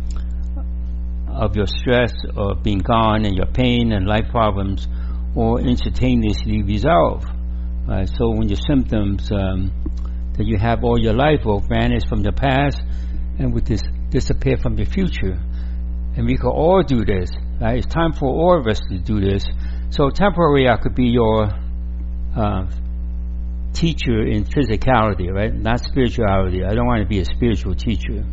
of 1.34 1.56
your 1.56 1.68
stress 1.68 2.14
or 2.36 2.56
being 2.56 2.80
gone 2.80 3.26
and 3.26 3.36
your 3.36 3.48
pain 3.48 3.92
and 3.92 4.06
life 4.06 4.30
problems, 4.30 4.88
or 5.36 5.60
instantaneously 5.60 6.62
resolve. 6.62 7.24
So 8.18 8.30
when 8.30 8.48
your 8.50 8.60
symptoms 8.68 9.32
um, 9.32 9.72
that 10.38 10.46
you 10.46 10.58
have 10.58 10.84
all 10.84 11.00
your 11.00 11.14
life 11.14 11.42
will 11.46 11.60
vanish 11.60 12.04
from 12.08 12.24
the 12.24 12.32
past 12.32 12.82
and 13.40 13.54
will 13.54 13.62
dis- 13.62 13.82
disappear 14.10 14.58
from 14.58 14.76
the 14.76 14.86
future. 14.86 15.40
And 16.16 16.26
we 16.26 16.38
can 16.38 16.50
all 16.50 16.84
do 16.84 17.04
this. 17.04 17.32
Right? 17.60 17.78
It's 17.78 17.88
time 17.88 18.14
for 18.14 18.28
all 18.28 18.60
of 18.60 18.68
us 18.68 18.80
to 18.90 19.00
do 19.00 19.20
this. 19.20 19.46
So 19.90 20.10
temporary, 20.10 20.70
I 20.70 20.78
could 20.78 20.96
be 20.96 21.08
your 21.08 21.50
uh, 22.36 22.66
teacher 23.74 24.22
in 24.22 24.46
physicality, 24.46 25.32
right? 25.32 25.54
Not 25.54 25.80
spirituality. 25.84 26.64
I 26.64 26.74
don't 26.74 26.86
want 26.86 27.02
to 27.02 27.08
be 27.08 27.20
a 27.20 27.26
spiritual 27.26 27.76
teacher. 27.76 28.24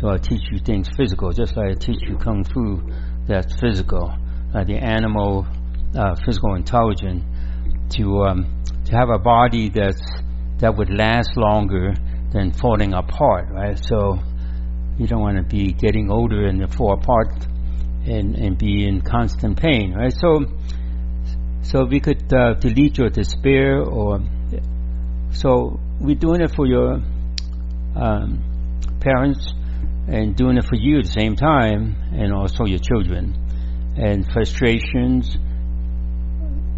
So 0.00 0.10
I 0.10 0.18
teach 0.18 0.42
you 0.52 0.58
things 0.58 0.90
physical, 0.94 1.32
just 1.32 1.56
like 1.56 1.70
I 1.70 1.74
teach 1.74 2.02
you 2.06 2.18
kung 2.18 2.44
fu 2.44 2.82
that's 3.26 3.58
physical, 3.58 4.14
like 4.52 4.66
the 4.66 4.76
animal 4.76 5.46
uh, 5.96 6.14
physical 6.22 6.54
intelligence 6.54 7.24
to 7.96 8.24
um, 8.24 8.62
to 8.84 8.92
have 8.94 9.08
a 9.08 9.18
body 9.18 9.70
that's 9.70 10.02
that 10.58 10.76
would 10.76 10.90
last 10.90 11.30
longer 11.38 11.94
than 12.30 12.52
falling 12.52 12.92
apart, 12.92 13.48
right? 13.50 13.78
So 13.82 14.18
you 14.98 15.06
don't 15.06 15.22
want 15.22 15.38
to 15.38 15.42
be 15.42 15.72
getting 15.72 16.10
older 16.10 16.44
and 16.44 16.60
fall 16.74 16.92
apart 16.92 17.46
and, 18.04 18.36
and 18.36 18.58
be 18.58 18.86
in 18.86 19.00
constant 19.00 19.58
pain, 19.58 19.94
right? 19.94 20.12
So 20.12 20.44
so 21.62 21.86
we 21.86 22.00
could 22.00 22.30
uh, 22.34 22.52
delete 22.60 22.98
your 22.98 23.08
despair 23.08 23.80
or 23.80 24.20
so 25.32 25.80
we're 25.98 26.16
doing 26.16 26.42
it 26.42 26.54
for 26.54 26.66
your 26.66 27.00
um, 27.96 28.98
parents 29.00 29.54
and 30.08 30.36
doing 30.36 30.56
it 30.56 30.64
for 30.64 30.76
you 30.76 30.98
at 30.98 31.04
the 31.04 31.10
same 31.10 31.36
time 31.36 31.96
and 32.12 32.32
also 32.32 32.64
your 32.64 32.78
children. 32.78 33.34
And 33.96 34.30
frustrations 34.30 35.36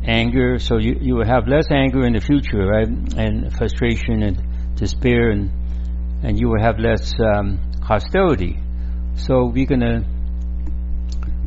anger 0.04 0.58
so 0.58 0.78
you 0.78 0.96
you 1.00 1.16
will 1.16 1.26
have 1.26 1.46
less 1.46 1.66
anger 1.70 2.06
in 2.06 2.14
the 2.14 2.20
future 2.20 2.64
right? 2.66 2.88
And 2.88 3.52
frustration 3.52 4.22
and 4.22 4.76
despair 4.76 5.30
and 5.30 5.50
and 6.22 6.38
you 6.38 6.48
will 6.48 6.60
have 6.60 6.78
less 6.78 7.12
um, 7.20 7.60
hostility. 7.82 8.58
So 9.14 9.46
we're 9.46 9.66
going 9.66 9.80
to 9.80 10.04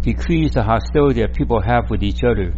decrease 0.01 0.53
the 0.53 0.63
hostility 0.63 1.21
that 1.21 1.33
people 1.33 1.61
have 1.61 1.89
with 1.89 2.03
each 2.03 2.23
other 2.23 2.53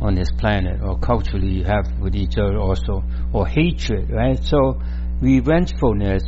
on 0.00 0.14
this 0.14 0.30
planet 0.38 0.80
or 0.82 0.98
culturally 0.98 1.48
you 1.48 1.64
have 1.64 1.98
with 2.00 2.14
each 2.14 2.38
other 2.38 2.58
also 2.58 3.02
or 3.32 3.46
hatred 3.46 4.10
right? 4.10 4.42
So 4.42 4.80
revengefulness 5.20 6.22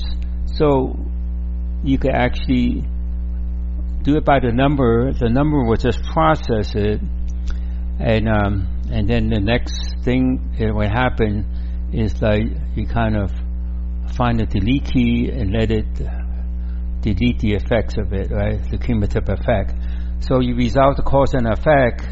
so 0.46 0.96
you 1.82 1.98
could 1.98 2.14
actually 2.14 2.84
do 4.02 4.16
it 4.16 4.24
by 4.24 4.40
the 4.40 4.52
number 4.52 5.12
the 5.12 5.28
number 5.28 5.62
will 5.64 5.76
just 5.76 6.02
process 6.04 6.74
it 6.74 7.00
and 7.98 8.28
um, 8.28 8.66
and 8.90 9.08
then 9.08 9.28
the 9.28 9.40
next 9.40 9.94
thing 10.04 10.54
that 10.58 10.74
will 10.74 10.88
happen 10.88 11.44
is 11.92 12.20
like 12.22 12.44
you 12.74 12.86
kind 12.86 13.16
of 13.16 13.30
find 14.16 14.40
the 14.40 14.46
delete 14.46 14.84
key 14.84 15.30
and 15.30 15.52
let 15.52 15.70
it 15.70 15.86
delete 17.00 17.38
the 17.40 17.54
effects 17.54 17.96
of 17.96 18.12
it, 18.12 18.30
right? 18.30 18.58
The 18.70 18.78
cumulative 18.78 19.28
effect. 19.28 19.74
So 20.20 20.40
you 20.40 20.54
resolve 20.54 20.96
the 20.96 21.02
cause 21.02 21.34
and 21.34 21.46
effect, 21.46 22.06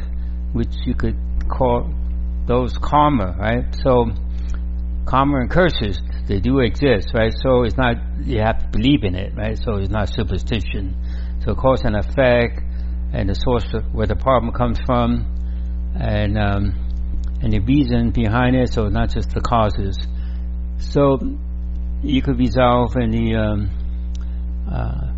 which 0.53 0.73
you 0.87 0.95
could 0.95 1.17
call 1.49 1.93
those 2.47 2.77
karma, 2.79 3.37
right? 3.39 3.75
So 3.83 4.11
karma 5.09 5.41
and 5.41 5.51
curses, 5.51 6.01
they 6.27 6.39
do 6.39 6.61
exist, 6.61 7.13
right? 7.15 7.33
So 7.43 7.63
it's 7.63 7.77
not 7.77 7.97
you 8.25 8.41
have 8.41 8.59
to 8.59 8.69
believe 8.69 9.05
in 9.05 9.15
it, 9.15 9.35
right? 9.35 9.59
So 9.59 9.77
it's 9.77 9.91
not 9.91 10.13
superstition. 10.13 10.95
So 11.45 11.55
cause 11.55 11.83
and 11.85 11.97
effect, 11.97 12.61
and 13.13 13.29
the 13.29 13.35
source 13.35 13.67
of 13.73 13.95
where 13.95 14.07
the 14.07 14.17
problem 14.17 14.53
comes 14.53 14.79
from, 14.85 15.25
and 15.99 16.39
um, 16.39 16.65
and 17.43 17.53
the 17.53 17.61
reason 17.61 18.11
behind 18.11 18.55
it. 18.55 18.73
So 18.73 18.89
not 18.89 19.11
just 19.11 19.31
the 19.31 19.41
causes. 19.41 19.97
So 20.79 21.19
you 22.03 22.23
could 22.23 22.39
resolve 22.39 22.95
any 22.97 23.35
um, 23.35 23.71
uh, 24.71 25.09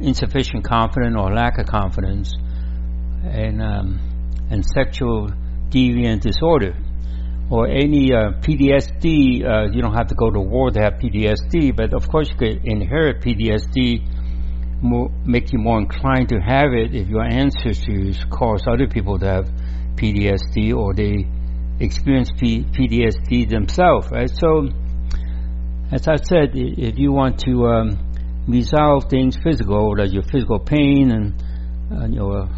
insufficient 0.00 0.64
confidence 0.64 1.14
or 1.16 1.32
lack 1.32 1.58
of 1.58 1.66
confidence, 1.66 2.34
and 3.24 3.62
um, 3.62 4.00
and 4.50 4.64
sexual 4.64 5.30
deviant 5.70 6.22
disorder, 6.22 6.74
or 7.50 7.66
any 7.66 8.12
uh, 8.12 8.32
PTSD. 8.40 9.44
Uh, 9.44 9.70
you 9.72 9.82
don't 9.82 9.94
have 9.94 10.08
to 10.08 10.14
go 10.14 10.30
to 10.30 10.40
war 10.40 10.70
to 10.70 10.80
have 10.80 10.94
PTSD, 10.94 11.74
but 11.76 11.94
of 11.94 12.08
course 12.08 12.28
you 12.30 12.36
could 12.36 12.64
inherit 12.64 13.22
PTSD 13.22 14.82
more, 14.82 15.10
make 15.24 15.52
you 15.52 15.58
more 15.58 15.78
inclined 15.78 16.28
to 16.28 16.38
have 16.38 16.72
it 16.72 16.94
if 16.94 17.08
your 17.08 17.24
ancestors 17.24 18.24
caused 18.30 18.68
other 18.68 18.86
people 18.86 19.18
to 19.18 19.26
have 19.26 19.46
PTSD 19.96 20.74
or 20.74 20.94
they 20.94 21.26
experience 21.80 22.30
P- 22.38 22.64
PTSD 22.64 23.48
themselves, 23.48 24.08
right? 24.10 24.30
So, 24.30 24.68
as 25.90 26.06
I 26.06 26.16
said, 26.16 26.50
if 26.54 26.98
you 26.98 27.12
want 27.12 27.40
to 27.40 27.66
um, 27.66 28.44
resolve 28.46 29.08
things 29.08 29.36
physical, 29.42 29.96
like 29.96 30.12
your 30.12 30.22
physical 30.22 30.58
pain 30.58 31.10
and 31.10 31.42
uh, 31.92 32.06
your 32.06 32.48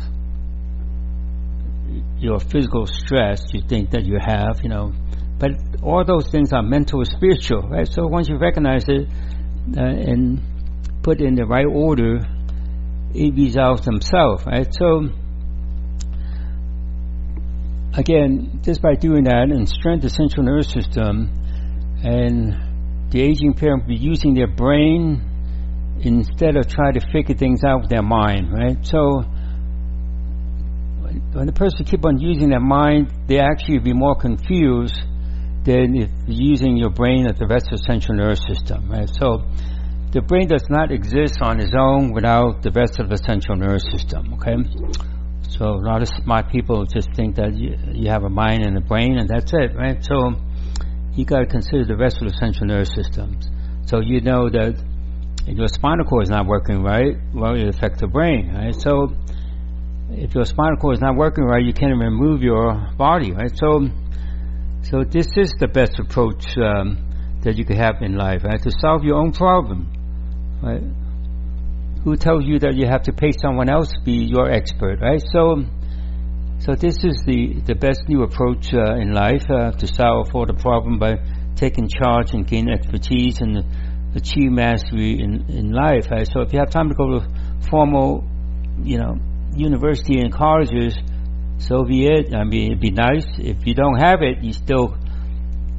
your 2.18 2.38
physical 2.40 2.86
stress, 2.86 3.42
you 3.52 3.62
think 3.68 3.90
that 3.90 4.04
you 4.04 4.18
have, 4.20 4.60
you 4.62 4.68
know, 4.68 4.92
but 5.38 5.52
all 5.82 6.04
those 6.04 6.30
things 6.30 6.52
are 6.52 6.62
mental 6.62 7.04
spiritual, 7.04 7.62
right? 7.62 7.88
So 7.88 8.06
once 8.06 8.28
you 8.28 8.36
recognize 8.36 8.84
it 8.88 9.08
uh, 9.76 9.80
and 9.82 10.40
put 11.02 11.20
in 11.20 11.34
the 11.34 11.46
right 11.46 11.66
order, 11.66 12.18
it 13.14 13.34
resolves 13.34 13.84
themselves, 13.84 14.44
right? 14.46 14.68
So 14.72 15.08
again, 17.94 18.60
just 18.62 18.82
by 18.82 18.94
doing 18.94 19.24
that 19.24 19.48
and 19.50 19.68
strengthen 19.68 20.02
the 20.02 20.10
central 20.10 20.44
nervous 20.44 20.70
system, 20.70 21.30
and 22.02 23.10
the 23.10 23.20
aging 23.22 23.54
parent 23.54 23.82
will 23.82 23.88
be 23.88 23.96
using 23.96 24.34
their 24.34 24.46
brain 24.46 25.22
instead 26.02 26.56
of 26.56 26.68
trying 26.68 26.94
to 26.94 27.00
figure 27.12 27.34
things 27.34 27.62
out 27.64 27.80
with 27.80 27.90
their 27.90 28.02
mind, 28.02 28.52
right? 28.52 28.76
So 28.86 29.24
when 31.32 31.46
the 31.46 31.52
person 31.52 31.84
keep 31.84 32.04
on 32.04 32.18
using 32.18 32.50
their 32.50 32.60
mind, 32.60 33.12
they 33.28 33.38
actually 33.38 33.78
be 33.78 33.92
more 33.92 34.16
confused 34.16 34.98
than 35.64 35.94
if 35.94 36.10
using 36.26 36.76
your 36.76 36.90
brain 36.90 37.26
at 37.26 37.38
the 37.38 37.46
rest 37.46 37.66
of 37.70 37.78
the 37.78 37.84
central 37.84 38.16
nervous 38.16 38.42
system, 38.48 38.90
right? 38.90 39.08
So 39.08 39.44
the 40.10 40.22
brain 40.22 40.48
does 40.48 40.66
not 40.68 40.90
exist 40.90 41.38
on 41.40 41.60
its 41.60 41.72
own 41.78 42.12
without 42.12 42.62
the 42.62 42.72
rest 42.72 42.98
of 42.98 43.08
the 43.08 43.16
central 43.16 43.56
nervous 43.56 43.84
system. 43.92 44.34
Okay, 44.34 44.56
so 45.48 45.66
a 45.66 45.82
lot 45.86 46.02
of 46.02 46.08
smart 46.08 46.50
people 46.50 46.84
just 46.86 47.14
think 47.14 47.36
that 47.36 47.54
you, 47.54 47.76
you 47.92 48.10
have 48.10 48.24
a 48.24 48.28
mind 48.28 48.64
and 48.64 48.76
a 48.76 48.80
brain 48.80 49.18
and 49.18 49.28
that's 49.28 49.52
it, 49.52 49.76
right? 49.76 50.02
So 50.04 50.34
you 51.14 51.24
got 51.24 51.40
to 51.40 51.46
consider 51.46 51.84
the 51.84 51.96
rest 51.96 52.20
of 52.22 52.28
the 52.28 52.34
central 52.40 52.66
nervous 52.66 52.92
systems. 52.92 53.48
So 53.86 54.00
you 54.00 54.20
know 54.20 54.50
that 54.50 54.82
your 55.46 55.68
spinal 55.68 56.06
cord 56.06 56.24
is 56.24 56.30
not 56.30 56.46
working 56.46 56.82
right, 56.82 57.16
well, 57.34 57.54
it 57.54 57.68
affects 57.68 58.00
the 58.00 58.08
brain, 58.08 58.52
right? 58.52 58.74
So 58.74 59.14
if 60.12 60.34
your 60.34 60.44
spinal 60.44 60.76
cord 60.76 60.94
is 60.94 61.00
not 61.00 61.16
working 61.16 61.44
right, 61.44 61.64
you 61.64 61.72
can't 61.72 61.94
even 61.94 62.12
move 62.12 62.42
your 62.42 62.90
body, 62.96 63.32
right? 63.32 63.52
So, 63.54 63.88
so 64.82 65.04
this 65.04 65.28
is 65.36 65.54
the 65.58 65.68
best 65.68 65.98
approach 65.98 66.44
um, 66.58 67.40
that 67.42 67.56
you 67.56 67.64
could 67.64 67.78
have 67.78 67.96
in 68.02 68.16
life, 68.16 68.42
right? 68.44 68.60
To 68.62 68.70
solve 68.80 69.04
your 69.04 69.16
own 69.16 69.32
problem. 69.32 69.90
Right? 70.62 70.82
Who 72.04 72.16
tells 72.16 72.44
you 72.44 72.58
that 72.60 72.74
you 72.74 72.86
have 72.86 73.04
to 73.04 73.12
pay 73.12 73.32
someone 73.32 73.68
else 73.68 73.88
to 73.88 74.00
be 74.04 74.24
your 74.24 74.50
expert, 74.50 75.00
right? 75.00 75.22
So, 75.32 75.62
so 76.60 76.74
this 76.74 76.96
is 77.04 77.22
the, 77.26 77.60
the 77.66 77.74
best 77.74 78.02
new 78.08 78.22
approach 78.22 78.74
uh, 78.74 78.96
in 78.96 79.12
life 79.12 79.44
uh, 79.48 79.72
to 79.72 79.86
solve 79.86 80.28
for 80.30 80.46
the 80.46 80.54
problem 80.54 80.98
by 80.98 81.16
taking 81.56 81.88
charge 81.88 82.32
and 82.32 82.46
gain 82.46 82.68
expertise 82.68 83.40
and 83.40 83.64
achieve 84.16 84.50
mastery 84.50 85.20
in, 85.20 85.48
in 85.50 85.72
life. 85.72 86.10
Right? 86.10 86.26
So 86.30 86.40
if 86.40 86.52
you 86.52 86.58
have 86.58 86.70
time 86.70 86.88
to 86.88 86.94
go 86.94 87.20
to 87.20 87.26
formal, 87.70 88.24
you 88.82 88.98
know, 88.98 89.18
university 89.54 90.20
and 90.20 90.32
colleges, 90.32 90.96
so 91.58 91.84
be 91.84 92.06
it. 92.06 92.34
I 92.34 92.44
mean, 92.44 92.72
it'd 92.72 92.80
be 92.80 92.90
nice. 92.90 93.26
If 93.38 93.66
you 93.66 93.74
don't 93.74 93.98
have 93.98 94.22
it, 94.22 94.42
you 94.42 94.52
still 94.52 94.96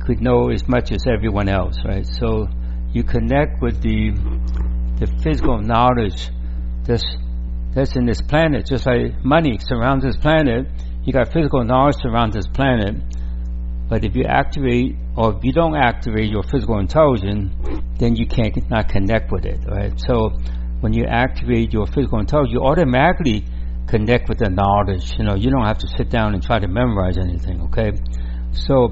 could 0.06 0.22
know 0.22 0.50
as 0.50 0.68
much 0.68 0.92
as 0.92 1.06
everyone 1.08 1.50
else, 1.50 1.78
right? 1.86 2.06
So 2.06 2.48
you 2.94 3.04
connect 3.04 3.62
with 3.62 3.82
the 3.82 4.12
the 5.00 5.08
physical 5.24 5.60
knowledge 5.60 6.30
that's 6.84 7.04
that's 7.74 7.96
in 7.96 8.06
this 8.06 8.22
planet, 8.22 8.66
just 8.66 8.86
like 8.86 9.24
money 9.24 9.58
surrounds 9.60 10.04
this 10.04 10.18
planet. 10.18 10.68
You 11.04 11.14
got 11.14 11.32
physical 11.32 11.64
knowledge 11.64 11.96
surrounds 12.02 12.36
this 12.36 12.48
planet, 12.48 12.96
but 13.90 14.04
if 14.04 14.16
you 14.16 14.26
activate 14.26 14.96
or 15.16 15.36
if 15.36 15.44
you 15.44 15.54
don't 15.54 15.76
activate 15.76 16.30
your 16.30 16.44
physical 16.44 16.80
intelligence, 16.80 17.52
then 17.98 18.16
you 18.16 18.28
can't 18.28 18.56
not 18.70 18.90
connect 18.90 19.32
with 19.32 19.46
it, 19.46 19.60
right? 19.68 19.94
So 20.08 20.38
when 20.82 20.94
you 20.94 21.06
activate 21.06 21.74
your 21.74 21.88
physical 21.88 22.20
intelligence, 22.20 22.54
you 22.54 22.62
automatically 22.62 23.46
connect 23.88 24.30
with 24.30 24.40
the 24.40 24.50
knowledge. 24.50 25.14
You 25.18 25.26
know, 25.26 25.36
you 25.36 25.50
don't 25.50 25.66
have 25.66 25.80
to 25.80 25.88
sit 25.88 26.10
down 26.10 26.34
and 26.34 26.44
try 26.44 26.60
to 26.60 26.68
memorize 26.68 27.18
anything, 27.18 27.62
okay? 27.64 27.92
So 28.54 28.92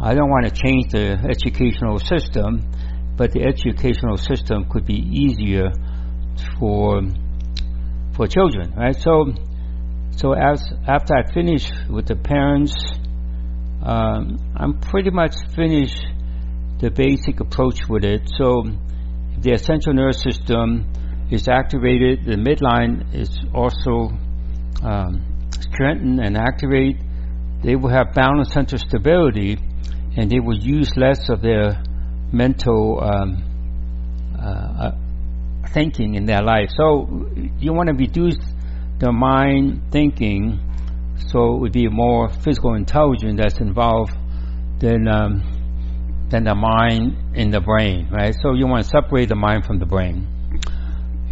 I 0.00 0.14
don't 0.14 0.30
want 0.30 0.46
to 0.46 0.52
change 0.52 0.92
the 0.92 1.18
educational 1.28 1.98
system, 1.98 2.70
but 3.16 3.32
the 3.32 3.42
educational 3.42 4.16
system 4.18 4.66
could 4.70 4.84
be 4.84 4.98
easier 4.98 5.72
for 6.58 7.02
for 8.14 8.26
children, 8.26 8.72
right? 8.76 8.96
So, 8.96 9.32
so 10.12 10.32
as 10.32 10.62
after 10.88 11.14
I 11.14 11.30
finish 11.32 11.70
with 11.88 12.06
the 12.06 12.16
parents, 12.16 12.74
um, 13.82 14.38
I'm 14.56 14.80
pretty 14.80 15.10
much 15.10 15.34
finished 15.54 16.04
the 16.80 16.90
basic 16.90 17.40
approach 17.40 17.88
with 17.88 18.04
it. 18.04 18.22
So, 18.36 18.64
the 19.38 19.52
essential 19.52 19.92
nervous 19.92 20.22
system 20.22 20.90
is 21.30 21.48
activated, 21.48 22.24
the 22.24 22.36
midline 22.36 23.14
is 23.14 23.30
also 23.54 24.10
um, 24.82 25.50
strengthened 25.50 26.20
and 26.20 26.36
activate. 26.36 26.96
They 27.62 27.76
will 27.76 27.90
have 27.90 28.14
balance 28.14 28.52
center 28.52 28.78
stability 28.78 29.58
and 30.16 30.30
they 30.30 30.40
will 30.40 30.58
use 30.58 30.96
less 30.96 31.28
of 31.28 31.42
their 31.42 31.82
mental 32.32 33.00
um, 33.02 33.44
uh, 34.38 34.86
uh, 34.86 34.90
thinking 35.72 36.14
in 36.14 36.26
their 36.26 36.42
life. 36.42 36.70
So 36.76 37.28
you 37.58 37.72
want 37.72 37.88
to 37.88 37.94
reduce 37.94 38.38
the 38.98 39.12
mind 39.12 39.82
thinking 39.92 40.60
so 41.28 41.56
it 41.56 41.60
would 41.60 41.72
be 41.72 41.88
more 41.88 42.28
physical 42.28 42.74
intelligence 42.74 43.40
that's 43.40 43.58
involved 43.58 44.12
than 44.78 45.08
um, 45.08 45.42
than 46.30 46.44
the 46.44 46.54
mind 46.54 47.36
in 47.36 47.50
the 47.50 47.60
brain, 47.60 48.08
right? 48.10 48.34
So 48.42 48.54
you 48.54 48.66
want 48.66 48.84
to 48.84 48.90
separate 48.90 49.28
the 49.28 49.36
mind 49.36 49.64
from 49.64 49.78
the 49.78 49.86
brain 49.86 50.26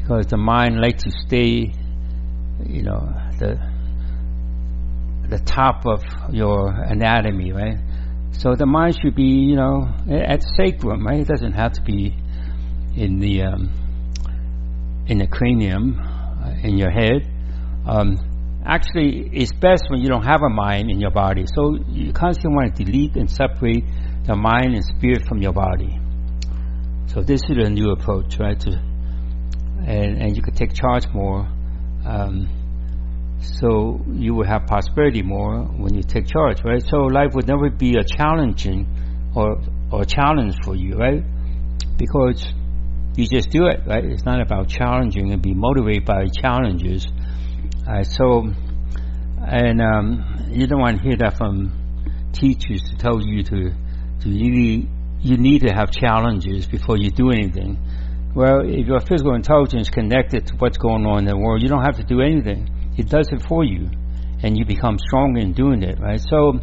because 0.00 0.26
the 0.26 0.36
mind 0.36 0.80
likes 0.80 1.02
to 1.04 1.10
stay, 1.26 1.72
you 2.66 2.82
know, 2.82 3.12
the 3.38 3.58
the 5.28 5.38
top 5.38 5.86
of 5.86 6.02
your 6.32 6.68
anatomy, 6.68 7.52
right? 7.52 7.78
So 8.32 8.54
the 8.54 8.66
mind 8.66 8.96
should 9.00 9.14
be, 9.14 9.46
you 9.48 9.56
know, 9.56 9.88
at 10.10 10.42
sacrum, 10.56 11.06
right? 11.06 11.20
It 11.20 11.28
doesn't 11.28 11.52
have 11.52 11.72
to 11.72 11.82
be 11.82 12.14
in 12.96 13.20
the 13.20 13.42
um, 13.42 13.70
in 15.06 15.18
the 15.18 15.26
cranium, 15.26 16.00
uh, 16.00 16.54
in 16.62 16.76
your 16.76 16.90
head. 16.90 17.28
Um, 17.86 18.18
actually, 18.66 19.28
it's 19.32 19.52
best 19.52 19.84
when 19.88 20.00
you 20.00 20.08
don't 20.08 20.24
have 20.24 20.42
a 20.42 20.48
mind 20.48 20.90
in 20.90 21.00
your 21.00 21.10
body. 21.10 21.44
So 21.54 21.78
you 21.88 22.12
constantly 22.12 22.56
want 22.56 22.76
to 22.76 22.84
delete 22.84 23.16
and 23.16 23.30
separate 23.30 23.84
the 24.26 24.34
mind 24.34 24.74
and 24.74 24.84
spirit 24.84 25.26
from 25.28 25.42
your 25.42 25.52
body. 25.52 25.98
So 27.08 27.22
this 27.22 27.42
is 27.48 27.56
a 27.58 27.70
new 27.70 27.92
approach, 27.92 28.38
right? 28.38 28.58
To, 28.58 28.70
and 29.86 30.20
and 30.20 30.36
you 30.36 30.42
could 30.42 30.56
take 30.56 30.74
charge 30.74 31.06
more. 31.14 31.46
Um, 32.04 32.48
so 33.44 34.00
you 34.10 34.34
will 34.34 34.46
have 34.46 34.66
prosperity 34.66 35.22
more 35.22 35.62
when 35.62 35.94
you 35.94 36.02
take 36.02 36.26
charge, 36.26 36.62
right? 36.64 36.82
So 36.82 36.96
life 36.98 37.34
would 37.34 37.46
never 37.46 37.70
be 37.70 37.96
a 37.96 38.04
challenging 38.04 38.86
or 39.34 39.60
or 39.92 40.04
challenge 40.04 40.56
for 40.64 40.74
you, 40.74 40.96
right? 40.96 41.22
Because 41.96 42.44
you 43.16 43.26
just 43.26 43.50
do 43.50 43.66
it, 43.66 43.80
right? 43.86 44.04
It's 44.04 44.24
not 44.24 44.40
about 44.40 44.68
challenging 44.68 45.32
and 45.32 45.40
be 45.40 45.54
motivated 45.54 46.04
by 46.04 46.26
challenges. 46.26 47.06
Uh, 47.86 48.02
so, 48.02 48.48
and 49.46 49.80
um, 49.80 50.48
you 50.50 50.66
don't 50.66 50.80
want 50.80 50.98
to 50.98 51.02
hear 51.02 51.16
that 51.18 51.36
from 51.36 52.30
teachers 52.32 52.80
to 52.90 52.96
tell 52.96 53.20
you 53.20 53.44
to 53.44 53.70
to 54.20 54.28
really 54.28 54.88
you 55.20 55.36
need 55.36 55.60
to 55.60 55.72
have 55.72 55.90
challenges 55.90 56.66
before 56.66 56.96
you 56.96 57.10
do 57.10 57.30
anything. 57.30 57.78
Well, 58.34 58.62
if 58.64 58.86
your 58.86 59.00
physical 59.00 59.34
intelligence 59.34 59.88
is 59.88 59.90
connected 59.90 60.48
to 60.48 60.56
what's 60.56 60.76
going 60.76 61.06
on 61.06 61.20
in 61.20 61.24
the 61.26 61.36
world, 61.36 61.62
you 61.62 61.68
don't 61.68 61.84
have 61.84 61.96
to 61.98 62.04
do 62.04 62.20
anything 62.20 62.68
it 62.96 63.08
does 63.08 63.28
it 63.32 63.42
for 63.48 63.64
you, 63.64 63.90
and 64.42 64.56
you 64.56 64.64
become 64.64 64.98
stronger 64.98 65.40
in 65.40 65.52
doing 65.52 65.82
it, 65.82 65.98
right? 66.00 66.20
So, 66.20 66.60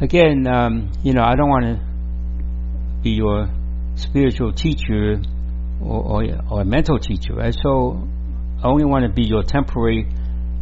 again, 0.00 0.46
um, 0.46 0.92
you 1.02 1.12
know, 1.12 1.22
I 1.22 1.34
don't 1.34 1.48
want 1.48 1.64
to 1.64 3.02
be 3.02 3.10
your 3.10 3.48
spiritual 3.94 4.52
teacher 4.52 5.20
or, 5.82 6.22
or, 6.22 6.24
or, 6.50 6.60
a 6.60 6.64
mental 6.64 6.98
teacher, 6.98 7.34
right? 7.34 7.54
So, 7.62 8.06
I 8.62 8.68
only 8.68 8.84
want 8.84 9.06
to 9.06 9.12
be 9.12 9.22
your 9.22 9.42
temporary 9.42 10.06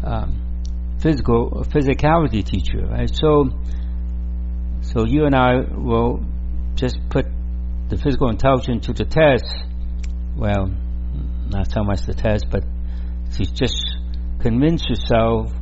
um, 0.05 0.97
physical 1.01 1.65
physicality 1.69 2.45
teacher, 2.45 2.87
right? 2.87 3.11
So, 3.13 3.51
so 4.83 5.05
you 5.05 5.25
and 5.25 5.35
I 5.35 5.61
will 5.61 6.25
just 6.77 6.99
put 7.11 7.27
the 7.89 7.97
physical 7.97 8.31
intelligence 8.31 8.87
to 8.87 8.93
the 8.93 9.05
test. 9.05 9.45
Well, 10.37 10.71
not 11.49 11.71
so 11.71 11.83
much 11.83 12.03
the 12.03 12.15
test, 12.15 12.47
but 12.51 12.63
to 13.35 13.45
just 13.45 13.75
convince 14.41 14.89
yourself 14.89 15.53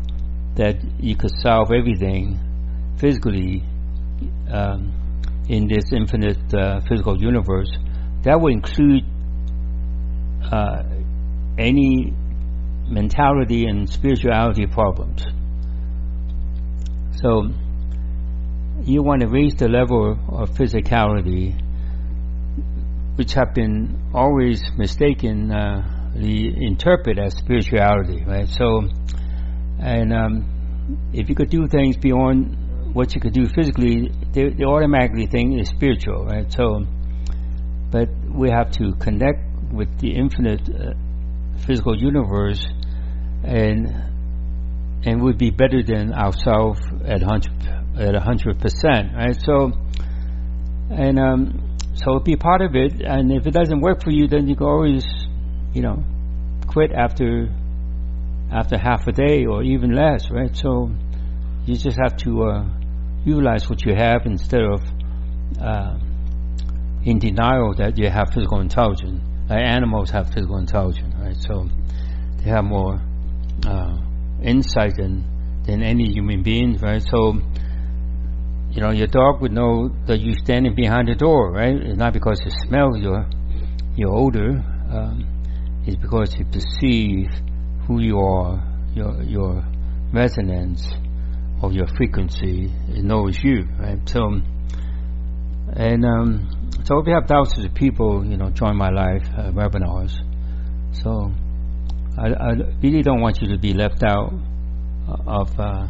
that 0.56 0.76
you 0.98 1.16
could 1.16 1.32
solve 1.42 1.70
everything 1.72 2.38
physically 2.98 3.62
um, 4.50 4.92
in 5.48 5.68
this 5.68 5.92
infinite 5.92 6.54
uh, 6.54 6.80
physical 6.88 7.20
universe, 7.20 7.70
that 8.22 8.40
would 8.40 8.52
include 8.52 9.04
uh, 10.50 10.82
any 11.58 12.12
mentality 12.88 13.66
and 13.66 13.88
spirituality 13.88 14.66
problems. 14.66 15.24
So 17.20 17.48
you 18.82 19.02
want 19.02 19.22
to 19.22 19.28
raise 19.28 19.54
the 19.54 19.68
level 19.68 20.12
of 20.28 20.50
physicality, 20.50 21.54
which 23.16 23.32
have 23.34 23.54
been 23.54 24.10
always 24.14 24.62
mistaken. 24.76 25.50
Uh, 25.50 25.95
interpret 26.22 27.18
as 27.18 27.34
spirituality, 27.34 28.24
right? 28.24 28.48
So, 28.48 28.88
and 29.78 30.12
um, 30.12 31.10
if 31.12 31.28
you 31.28 31.34
could 31.34 31.50
do 31.50 31.66
things 31.66 31.96
beyond 31.96 32.94
what 32.94 33.14
you 33.14 33.20
could 33.20 33.34
do 33.34 33.46
physically, 33.48 34.10
they, 34.32 34.64
automatically 34.64 35.26
think 35.26 35.60
is 35.60 35.68
spiritual, 35.68 36.24
right? 36.24 36.50
So, 36.52 36.86
but 37.90 38.08
we 38.32 38.50
have 38.50 38.70
to 38.72 38.94
connect 38.94 39.40
with 39.72 39.98
the 39.98 40.14
infinite 40.14 40.62
uh, 40.68 40.94
physical 41.66 41.96
universe, 41.96 42.64
and 43.44 43.86
and 45.04 45.22
would 45.22 45.38
be 45.38 45.50
better 45.50 45.82
than 45.82 46.12
ourselves 46.12 46.80
at 47.04 47.22
hundred 47.22 47.52
at 47.98 48.14
hundred 48.14 48.60
percent, 48.60 49.14
right? 49.14 49.36
So, 49.40 49.72
and 50.90 51.18
um, 51.18 51.76
so 51.94 52.18
be 52.18 52.36
part 52.36 52.62
of 52.62 52.74
it, 52.74 53.00
and 53.02 53.32
if 53.32 53.46
it 53.46 53.52
doesn't 53.52 53.80
work 53.80 54.02
for 54.02 54.10
you, 54.10 54.28
then 54.28 54.48
you 54.48 54.56
can 54.56 54.66
always 54.66 55.04
you 55.72 55.82
know, 55.82 56.02
quit 56.66 56.92
after 56.92 57.48
after 58.52 58.78
half 58.78 59.06
a 59.06 59.12
day 59.12 59.44
or 59.46 59.62
even 59.62 59.94
less, 59.94 60.30
right? 60.30 60.54
So 60.56 60.90
you 61.64 61.76
just 61.76 61.98
have 61.98 62.16
to 62.18 62.44
uh, 62.44 62.64
utilize 63.24 63.68
what 63.68 63.84
you 63.84 63.94
have 63.94 64.24
instead 64.24 64.62
of 64.62 64.82
uh, 65.60 65.98
in 67.04 67.18
denial 67.18 67.74
that 67.74 67.98
you 67.98 68.08
have 68.08 68.32
physical 68.32 68.60
intelligence. 68.60 69.20
Like 69.48 69.62
animals 69.64 70.10
have 70.10 70.32
physical 70.32 70.58
intelligence, 70.58 71.14
right? 71.18 71.36
So 71.36 71.68
they 72.38 72.50
have 72.50 72.64
more 72.64 73.00
uh, 73.66 73.96
insight 74.42 74.96
than 74.96 75.24
than 75.64 75.82
any 75.82 76.12
human 76.12 76.42
being, 76.42 76.76
right? 76.78 77.02
So 77.02 77.34
you 78.70 78.80
know 78.80 78.90
your 78.90 79.06
dog 79.06 79.40
would 79.40 79.52
know 79.52 79.88
that 80.06 80.20
you're 80.20 80.38
standing 80.44 80.74
behind 80.74 81.08
the 81.08 81.14
door, 81.14 81.52
right? 81.52 81.74
It's 81.74 81.98
not 81.98 82.12
because 82.12 82.40
it 82.44 82.52
smells 82.66 82.98
your 82.98 83.26
your 83.96 84.14
odor. 84.14 84.62
Um, 84.90 85.35
is 85.86 85.96
because 85.96 86.34
you 86.36 86.44
perceive 86.46 87.30
who 87.86 88.00
you 88.00 88.18
are, 88.18 88.62
your 88.94 89.22
your 89.22 89.64
resonance 90.12 90.86
of 91.62 91.72
your 91.72 91.86
frequency. 91.96 92.72
It 92.88 93.04
knows 93.04 93.38
you, 93.42 93.66
right? 93.78 93.98
So, 94.08 94.40
and 95.72 96.04
um, 96.04 96.48
so 96.84 97.00
we 97.04 97.12
have 97.12 97.26
thousands 97.28 97.66
of 97.66 97.74
people, 97.74 98.24
you 98.24 98.36
know, 98.36 98.50
join 98.50 98.76
my 98.76 98.90
live 98.90 99.22
uh, 99.36 99.50
webinars. 99.52 100.12
So, 101.02 101.32
I, 102.18 102.28
I, 102.28 102.52
really 102.82 103.02
don't 103.02 103.20
want 103.20 103.40
you 103.40 103.48
to 103.48 103.58
be 103.58 103.74
left 103.74 104.02
out 104.02 104.32
of 105.26 105.60
uh, 105.60 105.86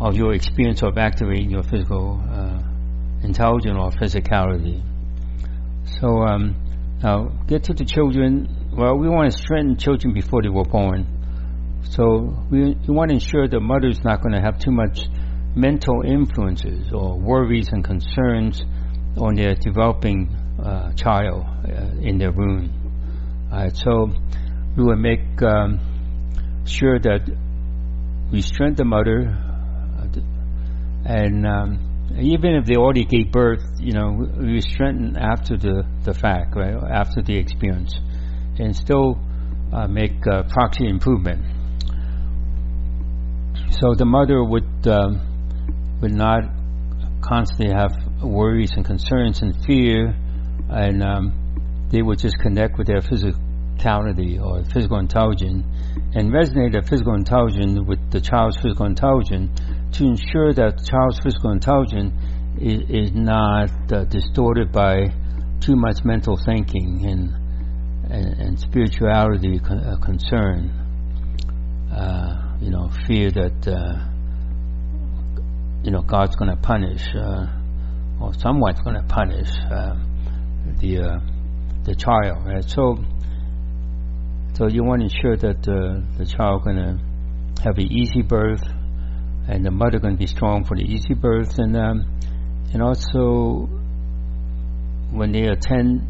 of 0.00 0.16
your 0.16 0.34
experience 0.34 0.82
of 0.82 0.98
activating 0.98 1.50
your 1.50 1.62
physical 1.62 2.22
uh, 2.30 3.26
intelligence 3.26 3.76
or 3.78 3.90
physicality. 3.92 4.82
So, 6.00 6.22
um, 6.22 6.56
now 7.02 7.28
get 7.46 7.64
to 7.64 7.74
the 7.74 7.84
children 7.84 8.57
well, 8.78 8.96
we 8.96 9.08
want 9.08 9.32
to 9.32 9.36
strengthen 9.36 9.76
children 9.76 10.14
before 10.14 10.40
they 10.40 10.48
were 10.48 10.64
born. 10.64 11.04
So 11.90 12.46
we, 12.48 12.76
we 12.86 12.94
want 12.94 13.10
to 13.10 13.14
ensure 13.14 13.48
the 13.48 13.58
mother's 13.58 14.04
not 14.04 14.22
going 14.22 14.34
to 14.34 14.40
have 14.40 14.60
too 14.60 14.70
much 14.70 15.00
mental 15.56 16.02
influences 16.06 16.92
or 16.92 17.18
worries 17.18 17.70
and 17.72 17.82
concerns 17.82 18.62
on 19.16 19.34
their 19.34 19.56
developing 19.56 20.28
uh, 20.62 20.92
child 20.92 21.44
uh, 21.44 21.98
in 22.00 22.18
their 22.18 22.30
womb. 22.30 23.48
Uh, 23.52 23.70
so 23.70 24.12
we 24.76 24.84
will 24.84 24.96
make 24.96 25.42
um, 25.42 25.80
sure 26.64 27.00
that 27.00 27.28
we 28.30 28.42
strengthen 28.42 28.76
the 28.76 28.84
mother, 28.84 29.36
and 31.04 31.46
um, 31.46 32.12
even 32.20 32.54
if 32.54 32.66
they 32.66 32.76
already 32.76 33.04
gave 33.04 33.32
birth, 33.32 33.64
you 33.80 33.92
know, 33.92 34.24
we 34.38 34.60
strengthen 34.60 35.16
after 35.16 35.56
the, 35.56 35.82
the 36.04 36.14
fact, 36.14 36.54
right, 36.54 36.76
after 36.92 37.22
the 37.22 37.36
experience 37.36 37.98
and 38.58 38.74
still 38.74 39.18
uh, 39.72 39.86
make 39.86 40.26
uh, 40.26 40.42
proxy 40.44 40.88
improvement. 40.88 41.44
So 43.80 43.94
the 43.94 44.04
mother 44.04 44.42
would 44.42 44.86
um, 44.86 45.98
would 46.00 46.12
not 46.12 46.42
constantly 47.20 47.72
have 47.74 47.92
worries 48.22 48.72
and 48.76 48.84
concerns 48.84 49.42
and 49.42 49.54
fear, 49.64 50.14
and 50.70 51.02
um, 51.02 51.88
they 51.90 52.02
would 52.02 52.18
just 52.18 52.38
connect 52.38 52.78
with 52.78 52.86
their 52.86 53.00
physicality 53.00 54.40
or 54.40 54.64
physical 54.72 54.98
intelligence 54.98 55.64
and 56.14 56.32
resonate 56.32 56.72
their 56.72 56.82
physical 56.82 57.14
intelligence 57.14 57.78
with 57.86 58.10
the 58.10 58.20
child's 58.20 58.56
physical 58.56 58.86
intelligence 58.86 59.60
to 59.92 60.04
ensure 60.04 60.52
that 60.52 60.78
the 60.78 60.84
child's 60.84 61.20
physical 61.20 61.50
intelligence 61.50 62.12
is, 62.60 62.82
is 62.88 63.12
not 63.12 63.70
uh, 63.92 64.04
distorted 64.04 64.72
by 64.72 65.06
too 65.60 65.76
much 65.76 66.04
mental 66.04 66.36
thinking 66.36 67.04
and 67.06 67.37
and, 68.10 68.40
and 68.40 68.58
spirituality 68.58 69.58
con- 69.58 69.78
uh, 69.78 69.96
concern, 69.96 70.70
uh, 71.92 72.56
you 72.60 72.70
know, 72.70 72.90
fear 73.06 73.30
that 73.30 73.68
uh, 73.68 74.08
you 75.82 75.90
know, 75.90 76.02
God's 76.02 76.36
going 76.36 76.50
to 76.50 76.56
punish, 76.56 77.02
uh, 77.14 77.46
or 78.20 78.34
someone's 78.34 78.80
going 78.80 78.96
to 78.96 79.02
punish 79.02 79.48
uh, 79.70 79.94
the 80.80 80.98
uh, 80.98 81.18
the 81.84 81.94
child, 81.94 82.44
right? 82.44 82.64
So, 82.64 82.96
so 84.54 84.66
you 84.66 84.84
want 84.84 85.00
to 85.00 85.04
ensure 85.04 85.36
that 85.36 85.62
the 85.62 86.26
child 86.26 86.64
going 86.64 86.76
to 86.76 87.62
have 87.62 87.78
an 87.78 87.92
easy 87.92 88.22
birth, 88.22 88.62
and 89.48 89.64
the 89.64 89.70
mother 89.70 89.98
going 89.98 90.14
to 90.14 90.18
be 90.18 90.26
strong 90.26 90.64
for 90.64 90.76
the 90.76 90.82
easy 90.82 91.14
birth, 91.14 91.58
and 91.58 91.76
um, 91.76 92.20
and 92.72 92.82
also 92.82 93.68
when 95.10 95.32
they 95.32 95.44
attend 95.44 96.02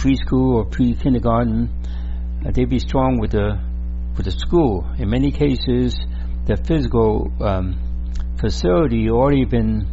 preschool 0.00 0.54
or 0.54 0.64
pre-kindergarten, 0.64 1.68
uh, 2.46 2.50
they 2.52 2.64
be 2.64 2.78
strong 2.78 3.18
with 3.20 3.32
the 3.32 3.60
with 4.16 4.24
the 4.24 4.32
school. 4.32 4.86
In 4.98 5.10
many 5.10 5.30
cases, 5.30 5.94
the 6.46 6.56
physical 6.56 7.30
um, 7.40 7.78
facility 8.40 9.10
already 9.10 9.44
been 9.44 9.86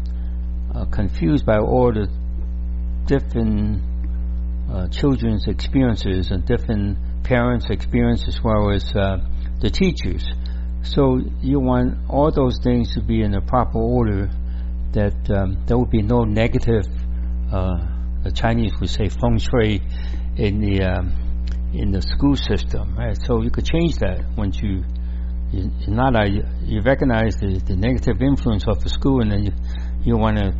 uh, 0.74 0.86
confused 0.86 1.46
by 1.46 1.58
all 1.60 1.94
the 1.94 2.08
different 3.06 3.82
uh, 4.72 4.88
children's 4.88 5.48
experiences 5.48 6.32
and 6.32 6.46
different 6.46 6.98
parents' 7.24 7.68
experiences 7.70 8.36
as 8.36 8.44
well 8.44 8.72
as 8.72 8.84
uh, 8.96 9.18
the 9.60 9.70
teachers. 9.70 10.26
So 10.84 11.20
you 11.42 11.60
want 11.60 12.10
all 12.10 12.32
those 12.32 12.60
things 12.64 12.94
to 12.94 13.02
be 13.02 13.22
in 13.22 13.32
the 13.32 13.42
proper 13.42 13.80
order 13.80 14.30
that 14.94 15.30
um, 15.30 15.66
there 15.66 15.78
will 15.78 15.86
be 15.86 16.02
no 16.02 16.24
negative, 16.24 16.86
uh, 17.52 17.86
the 18.28 18.34
Chinese 18.34 18.74
would 18.80 18.90
say 18.90 19.08
feng 19.08 19.38
shui 19.38 19.82
in 20.36 20.60
the 20.60 20.84
um, 20.84 21.72
in 21.74 21.92
the 21.92 22.02
school 22.02 22.36
system. 22.36 22.96
Right? 22.98 23.18
So 23.26 23.42
you 23.42 23.50
could 23.50 23.66
change 23.66 23.96
that 23.98 24.20
once 24.36 24.60
you 24.62 24.84
you 25.52 25.72
not 25.88 26.16
a, 26.16 26.28
you 26.64 26.82
recognize 26.82 27.36
the, 27.38 27.62
the 27.66 27.78
negative 27.78 28.22
influence 28.22 28.66
of 28.68 28.84
the 28.84 28.90
school, 28.90 29.22
and 29.22 29.32
then 29.32 29.44
you 29.46 29.54
you 30.04 30.18
want 30.18 30.38
to 30.38 30.54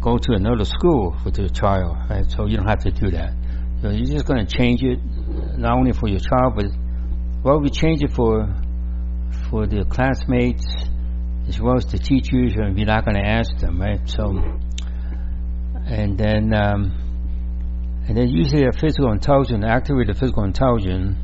go 0.00 0.18
to 0.18 0.32
another 0.32 0.66
school 0.66 1.16
with 1.24 1.38
your 1.38 1.48
child. 1.48 1.96
Right? 2.10 2.30
So 2.30 2.46
you 2.46 2.58
don't 2.58 2.68
have 2.68 2.84
to 2.84 2.90
do 2.90 3.10
that. 3.12 3.32
So 3.80 3.90
you're 3.90 4.12
just 4.16 4.26
going 4.26 4.44
to 4.44 4.50
change 4.56 4.82
it 4.82 4.98
not 5.56 5.78
only 5.78 5.92
for 5.92 6.08
your 6.08 6.20
child, 6.20 6.54
but 6.56 6.66
well, 7.42 7.60
we 7.60 7.70
change 7.70 8.02
it 8.02 8.12
for 8.12 8.48
for 9.48 9.66
the 9.66 9.84
classmates 9.84 10.66
as 11.48 11.60
well 11.60 11.76
as 11.76 11.86
the 11.86 11.98
teachers, 11.98 12.54
and 12.56 12.74
we're 12.74 12.86
not 12.86 13.04
going 13.04 13.16
to 13.16 13.26
ask 13.26 13.56
them, 13.58 13.80
right? 13.80 14.00
So, 14.08 14.32
and 15.86 16.18
then, 16.18 16.54
um, 16.54 18.04
and 18.08 18.16
then 18.16 18.28
usually 18.28 18.64
a 18.66 18.72
physical 18.72 19.12
intelligence, 19.12 19.64
activate 19.66 20.06
the 20.06 20.14
physical 20.14 20.44
intelligence, 20.44 21.16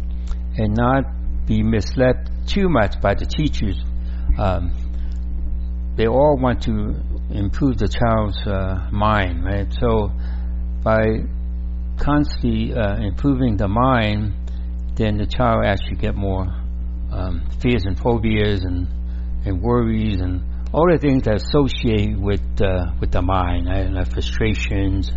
and 0.56 0.74
not 0.74 1.04
be 1.46 1.62
misled 1.62 2.30
too 2.46 2.68
much 2.68 3.00
by 3.00 3.14
the 3.14 3.26
teachers. 3.26 3.78
Um, 4.38 4.72
they 5.96 6.06
all 6.06 6.36
want 6.40 6.62
to 6.62 6.94
improve 7.30 7.78
the 7.78 7.88
child's 7.88 8.38
uh, 8.46 8.88
mind, 8.90 9.44
right? 9.44 9.66
So, 9.80 10.10
by 10.82 11.24
constantly 11.98 12.72
uh, 12.74 12.96
improving 12.96 13.56
the 13.56 13.68
mind, 13.68 14.34
then 14.96 15.18
the 15.18 15.26
child 15.26 15.64
actually 15.64 15.96
get 15.96 16.14
more 16.14 16.46
um, 17.12 17.48
fears 17.60 17.84
and 17.84 17.98
phobias 17.98 18.64
and 18.64 18.86
and 19.44 19.62
worries 19.62 20.20
and 20.20 20.42
all 20.72 20.87
the 20.90 20.98
things 20.98 21.24
that 21.24 21.37
associate 21.37 22.18
with 22.18 22.40
uh, 22.61 22.92
with 23.00 23.11
the 23.11 23.22
mind, 23.22 23.66
right? 23.66 23.90
like 23.90 24.12
frustrations 24.12 25.11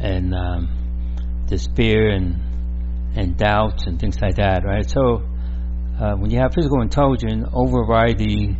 and 0.00 0.34
um, 0.34 1.44
despair 1.46 2.10
and 2.10 2.36
and 3.16 3.36
doubts 3.36 3.86
and 3.86 4.00
things 4.00 4.16
like 4.20 4.36
that, 4.36 4.64
right? 4.64 4.88
So 4.88 5.22
uh, 6.00 6.14
when 6.16 6.30
you 6.30 6.38
have 6.40 6.52
physical 6.54 6.82
intelligence 6.82 7.48
override 7.52 8.18
the 8.18 8.54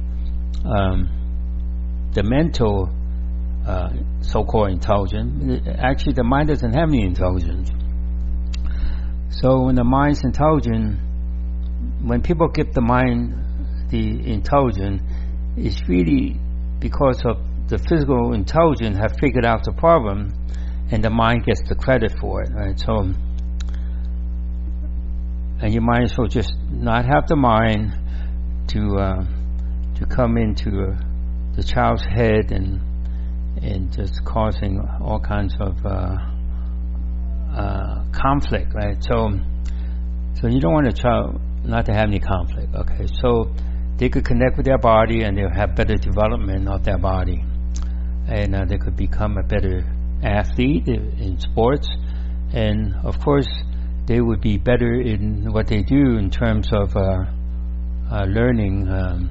um, 0.64 2.10
the 2.14 2.22
mental 2.22 2.90
uh, 3.66 3.90
so-called 4.22 4.70
intelligence, 4.70 5.66
actually 5.78 6.14
the 6.14 6.24
mind 6.24 6.48
doesn't 6.48 6.74
have 6.74 6.88
any 6.88 7.02
intelligence. 7.02 7.70
So 9.30 9.64
when 9.64 9.74
the 9.74 9.84
mind's 9.84 10.24
intelligent, 10.24 10.98
when 12.02 12.22
people 12.22 12.48
give 12.48 12.72
the 12.72 12.80
mind 12.80 13.34
the 13.90 14.32
intelligence 14.32 15.02
is 15.66 15.88
really 15.88 16.36
because 16.80 17.22
of 17.24 17.38
the 17.68 17.78
physical 17.78 18.32
intelligence 18.32 18.96
have 18.98 19.12
figured 19.20 19.44
out 19.44 19.64
the 19.64 19.72
problem 19.72 20.32
and 20.90 21.04
the 21.04 21.10
mind 21.10 21.44
gets 21.44 21.60
the 21.68 21.74
credit 21.74 22.12
for 22.20 22.42
it, 22.42 22.50
right? 22.54 22.78
So, 22.78 23.12
and 25.60 25.74
you 25.74 25.80
might 25.80 26.04
as 26.04 26.16
well 26.16 26.28
just 26.28 26.54
not 26.70 27.04
have 27.04 27.26
the 27.26 27.36
mind 27.36 27.92
to 28.68 28.96
uh, 28.96 29.24
to 29.96 30.06
come 30.06 30.38
into 30.38 30.70
uh, 30.70 30.96
the 31.56 31.62
child's 31.62 32.04
head 32.04 32.52
and 32.52 32.80
and 33.60 33.92
just 33.92 34.24
causing 34.24 34.80
all 35.02 35.20
kinds 35.20 35.54
of 35.60 35.84
uh, 35.84 36.16
uh 37.52 38.04
conflict, 38.12 38.72
right? 38.74 38.96
So, 39.02 39.38
so 40.40 40.46
you 40.46 40.60
don't 40.60 40.72
want 40.72 40.86
a 40.86 40.92
child 40.92 41.40
not 41.64 41.86
to 41.86 41.92
have 41.92 42.06
any 42.06 42.20
conflict, 42.20 42.74
okay? 42.74 43.06
So 43.20 43.52
they 43.98 44.08
could 44.08 44.24
connect 44.24 44.56
with 44.56 44.64
their 44.64 44.78
body 44.78 45.22
and 45.22 45.36
they'll 45.36 45.50
have 45.50 45.74
better 45.74 45.96
development 45.96 46.68
of 46.68 46.84
their 46.84 46.98
body. 46.98 47.44
And 48.28 48.54
uh, 48.54 48.64
they 48.64 48.78
could 48.78 48.96
become 48.96 49.36
a 49.36 49.42
better 49.42 49.84
athlete 50.22 50.86
in 50.86 51.38
sports. 51.40 51.88
And 52.52 52.94
of 53.04 53.18
course, 53.20 53.48
they 54.06 54.20
would 54.20 54.40
be 54.40 54.56
better 54.56 54.92
in 55.00 55.52
what 55.52 55.66
they 55.66 55.82
do 55.82 56.16
in 56.16 56.30
terms 56.30 56.68
of 56.72 56.96
uh, 56.96 57.24
uh, 58.10 58.24
learning, 58.24 58.88
um, 58.88 59.30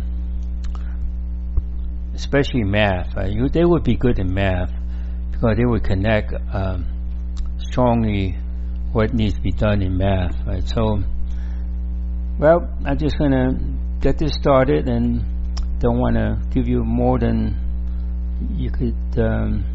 especially 2.14 2.64
math. 2.64 3.16
You, 3.28 3.48
they 3.50 3.64
would 3.64 3.84
be 3.84 3.96
good 3.96 4.20
in 4.20 4.34
math 4.34 4.72
because 5.32 5.56
they 5.58 5.66
would 5.66 5.84
connect 5.84 6.34
um, 6.54 6.86
strongly 7.60 8.36
what 8.92 9.14
needs 9.14 9.36
to 9.36 9.42
be 9.42 9.52
done 9.52 9.82
in 9.82 9.98
math. 9.98 10.36
Right? 10.46 10.68
So, 10.68 11.02
well, 12.38 12.70
I'm 12.86 12.98
just 12.98 13.18
going 13.18 13.32
to 13.32 13.77
get 14.08 14.18
this 14.18 14.34
started 14.40 14.88
and 14.88 15.22
don't 15.80 16.00
want 16.00 16.16
to 16.16 16.40
give 16.54 16.66
you 16.66 16.82
more 16.82 17.20
than 17.20 17.36
you 18.56 18.72
could 18.72 19.20
um, 19.20 19.66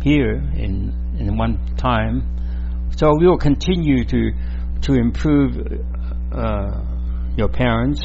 hear 0.00 0.34
in 0.64 0.94
in 1.18 1.36
one 1.36 1.58
time. 1.76 2.22
So 2.96 3.10
we 3.18 3.26
will 3.26 3.42
continue 3.50 4.04
to 4.04 4.20
to 4.82 4.92
improve 4.94 5.50
uh, 6.32 6.70
your 7.36 7.48
parents 7.48 8.00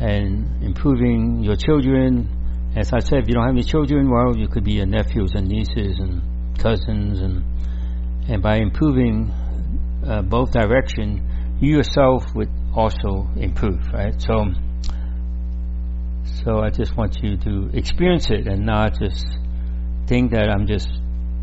and 0.00 0.62
improving 0.62 1.42
your 1.42 1.56
children. 1.56 2.28
As 2.74 2.92
I 2.94 3.00
said, 3.00 3.18
if 3.22 3.28
you 3.28 3.34
don't 3.34 3.44
have 3.44 3.54
any 3.54 3.64
children, 3.64 4.10
well, 4.10 4.34
you 4.34 4.48
could 4.48 4.64
be 4.64 4.72
your 4.80 4.86
nephews 4.86 5.32
and 5.34 5.48
nieces 5.48 5.98
and 5.98 6.22
cousins, 6.58 7.20
and 7.20 7.44
and 8.30 8.42
by 8.42 8.56
improving 8.56 9.30
uh, 10.06 10.22
both 10.22 10.52
direction, 10.52 11.58
you 11.60 11.76
yourself 11.76 12.24
would 12.34 12.48
also 12.74 13.28
improve, 13.36 13.80
right? 13.92 14.14
So, 14.20 14.46
so 16.44 16.58
I 16.60 16.70
just 16.70 16.96
want 16.96 17.18
you 17.22 17.36
to 17.38 17.70
experience 17.72 18.30
it 18.30 18.46
and 18.46 18.64
not 18.64 18.98
just 18.98 19.26
think 20.06 20.32
that 20.32 20.48
I'm 20.48 20.66
just 20.66 20.88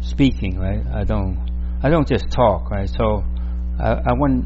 speaking, 0.02 0.60
right? 0.60 0.86
I 0.94 1.04
don't, 1.04 1.38
I 1.84 1.90
don't 1.90 2.08
just 2.08 2.30
talk, 2.32 2.70
right? 2.72 2.90
So, 2.90 3.24
I, 3.80 3.92
I 3.92 4.14
want 4.14 4.46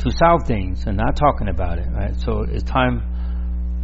to 0.00 0.10
solve 0.10 0.46
things 0.46 0.86
and 0.86 0.96
not 0.96 1.16
talking 1.16 1.48
about 1.48 1.78
it, 1.78 1.88
right? 1.90 2.14
So 2.20 2.42
it's 2.42 2.62
time 2.62 3.02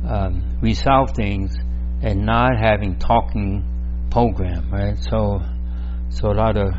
um, 0.07 0.59
we 0.61 0.75
solve 0.75 1.11
things 1.13 1.55
and 2.03 2.27
not 2.27 2.53
having 2.59 2.99
talking 2.99 3.65
program, 4.11 4.71
right? 4.71 4.99
So, 4.99 5.41
so 6.11 6.31
a 6.31 6.35
lot 6.35 6.57
of 6.57 6.75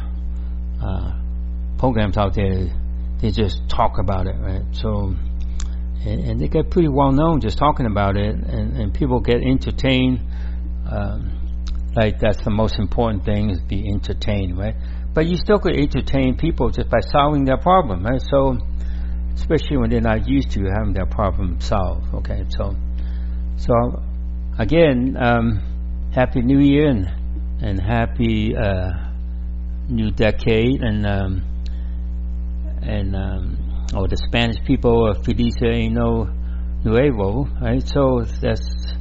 uh, 0.81 1.11
programs 1.77 2.17
out 2.17 2.35
there 2.35 2.69
they 3.23 3.31
just 3.31 3.69
talk 3.69 3.99
about 3.99 4.27
it, 4.27 4.35
right? 4.37 4.63
So, 4.73 5.15
and, 6.05 6.19
and 6.27 6.41
they 6.41 6.49
get 6.49 6.69
pretty 6.69 6.89
well 6.89 7.13
known 7.13 7.39
just 7.39 7.57
talking 7.57 7.85
about 7.85 8.17
it, 8.17 8.35
and, 8.35 8.75
and 8.75 8.93
people 8.93 9.21
get 9.21 9.37
entertained. 9.41 10.19
Um, 10.85 11.31
like 11.95 12.19
that's 12.19 12.43
the 12.43 12.49
most 12.49 12.77
important 12.77 13.23
thing 13.23 13.49
is 13.49 13.61
be 13.61 13.87
entertained, 13.87 14.57
right? 14.57 14.75
But 15.13 15.27
you 15.27 15.37
still 15.37 15.57
could 15.57 15.73
entertain 15.73 16.35
people 16.35 16.69
just 16.69 16.89
by 16.89 16.99
solving 16.99 17.45
their 17.45 17.55
problem, 17.55 18.03
right? 18.03 18.21
So, 18.21 18.57
especially 19.35 19.77
when 19.77 19.89
they're 19.89 20.01
not 20.01 20.27
used 20.27 20.51
to 20.51 20.65
having 20.75 20.91
their 20.93 21.05
problem 21.05 21.61
solved. 21.61 22.13
Okay, 22.15 22.43
so, 22.49 22.75
so 23.55 24.03
again, 24.59 25.15
um, 25.17 26.11
happy 26.13 26.41
New 26.41 26.59
Year 26.59 26.89
and 26.89 27.07
and 27.61 27.79
happy 27.79 28.53
uh, 28.53 28.89
new 29.87 30.11
decade 30.11 30.81
and. 30.81 31.07
Um, 31.07 31.52
and 32.83 33.15
um, 33.15 33.57
or 33.95 34.07
the 34.07 34.17
Spanish 34.17 34.57
people 34.65 35.09
of 35.09 35.23
Feliz 35.23 35.55
Año 35.61 36.27
Nuevo, 36.83 37.47
right? 37.61 37.87
So 37.87 38.25
that's 38.41 38.93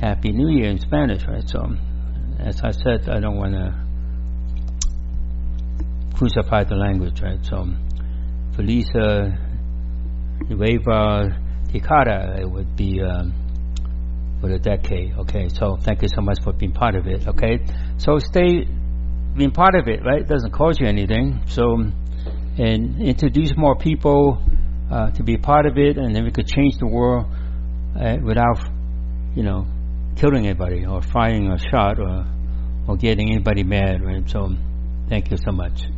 Happy 0.00 0.32
New 0.32 0.48
Year 0.50 0.70
in 0.70 0.78
Spanish, 0.78 1.24
right? 1.26 1.48
So, 1.48 1.66
as 2.38 2.60
I 2.62 2.72
said, 2.72 3.08
I 3.08 3.20
don't 3.20 3.36
want 3.36 3.54
to 3.54 3.74
crucify 6.16 6.64
the 6.64 6.74
language, 6.74 7.22
right? 7.22 7.44
So, 7.44 7.66
Feliz 8.54 8.86
Nueva 10.48 11.38
Decada, 11.72 12.38
it 12.38 12.50
would 12.50 12.76
be 12.76 13.00
um, 13.02 13.32
for 14.40 14.48
the 14.48 14.58
decade. 14.58 15.16
Okay, 15.20 15.48
so 15.48 15.76
thank 15.76 16.02
you 16.02 16.08
so 16.14 16.20
much 16.20 16.38
for 16.42 16.52
being 16.52 16.72
part 16.72 16.96
of 16.96 17.06
it. 17.06 17.26
Okay, 17.26 17.64
so 17.96 18.18
stay 18.18 18.66
being 19.36 19.52
part 19.52 19.74
of 19.74 19.88
it. 19.88 20.04
Right, 20.04 20.20
it 20.20 20.28
doesn't 20.28 20.52
cost 20.52 20.80
you 20.80 20.86
anything. 20.86 21.40
So 21.46 21.78
and 22.58 23.00
introduce 23.00 23.52
more 23.56 23.76
people 23.76 24.38
uh, 24.90 25.10
to 25.12 25.22
be 25.22 25.34
a 25.34 25.38
part 25.38 25.66
of 25.66 25.76
it, 25.76 25.96
and 25.96 26.14
then 26.14 26.24
we 26.24 26.30
could 26.30 26.46
change 26.46 26.76
the 26.78 26.86
world 26.86 27.26
uh, 27.98 28.16
without, 28.22 28.58
you 29.34 29.42
know, 29.42 29.66
killing 30.16 30.46
anybody 30.46 30.86
or 30.86 31.02
firing 31.02 31.50
a 31.50 31.58
shot 31.58 31.98
or 31.98 32.26
or 32.86 32.96
getting 32.96 33.30
anybody 33.30 33.62
mad. 33.64 34.04
Right. 34.04 34.28
So 34.28 34.54
thank 35.08 35.30
you 35.30 35.36
so 35.36 35.52
much. 35.52 35.93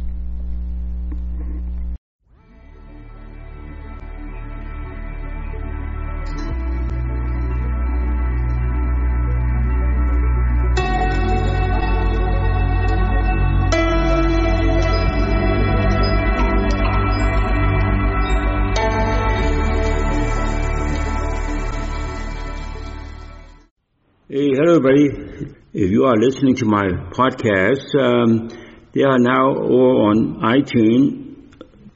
Everybody. 24.87 25.55
If 25.73 25.91
you 25.91 26.05
are 26.05 26.17
listening 26.17 26.57
to 26.57 26.65
my 26.65 26.87
podcast, 27.11 27.95
um, 28.01 28.49
they 28.93 29.03
are 29.03 29.19
now 29.19 29.55
all 29.55 30.11
on 30.11 30.41
iTunes. 30.43 31.37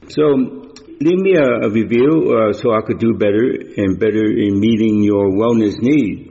So 0.09 0.23
leave 0.99 1.19
me 1.19 1.35
a, 1.35 1.67
a 1.67 1.69
review 1.69 2.35
uh, 2.35 2.53
so 2.53 2.73
I 2.73 2.81
could 2.85 2.99
do 2.99 3.13
better 3.13 3.51
and 3.77 3.99
better 3.99 4.25
in 4.25 4.59
meeting 4.59 5.03
your 5.03 5.29
wellness 5.29 5.75
needs. 5.79 6.30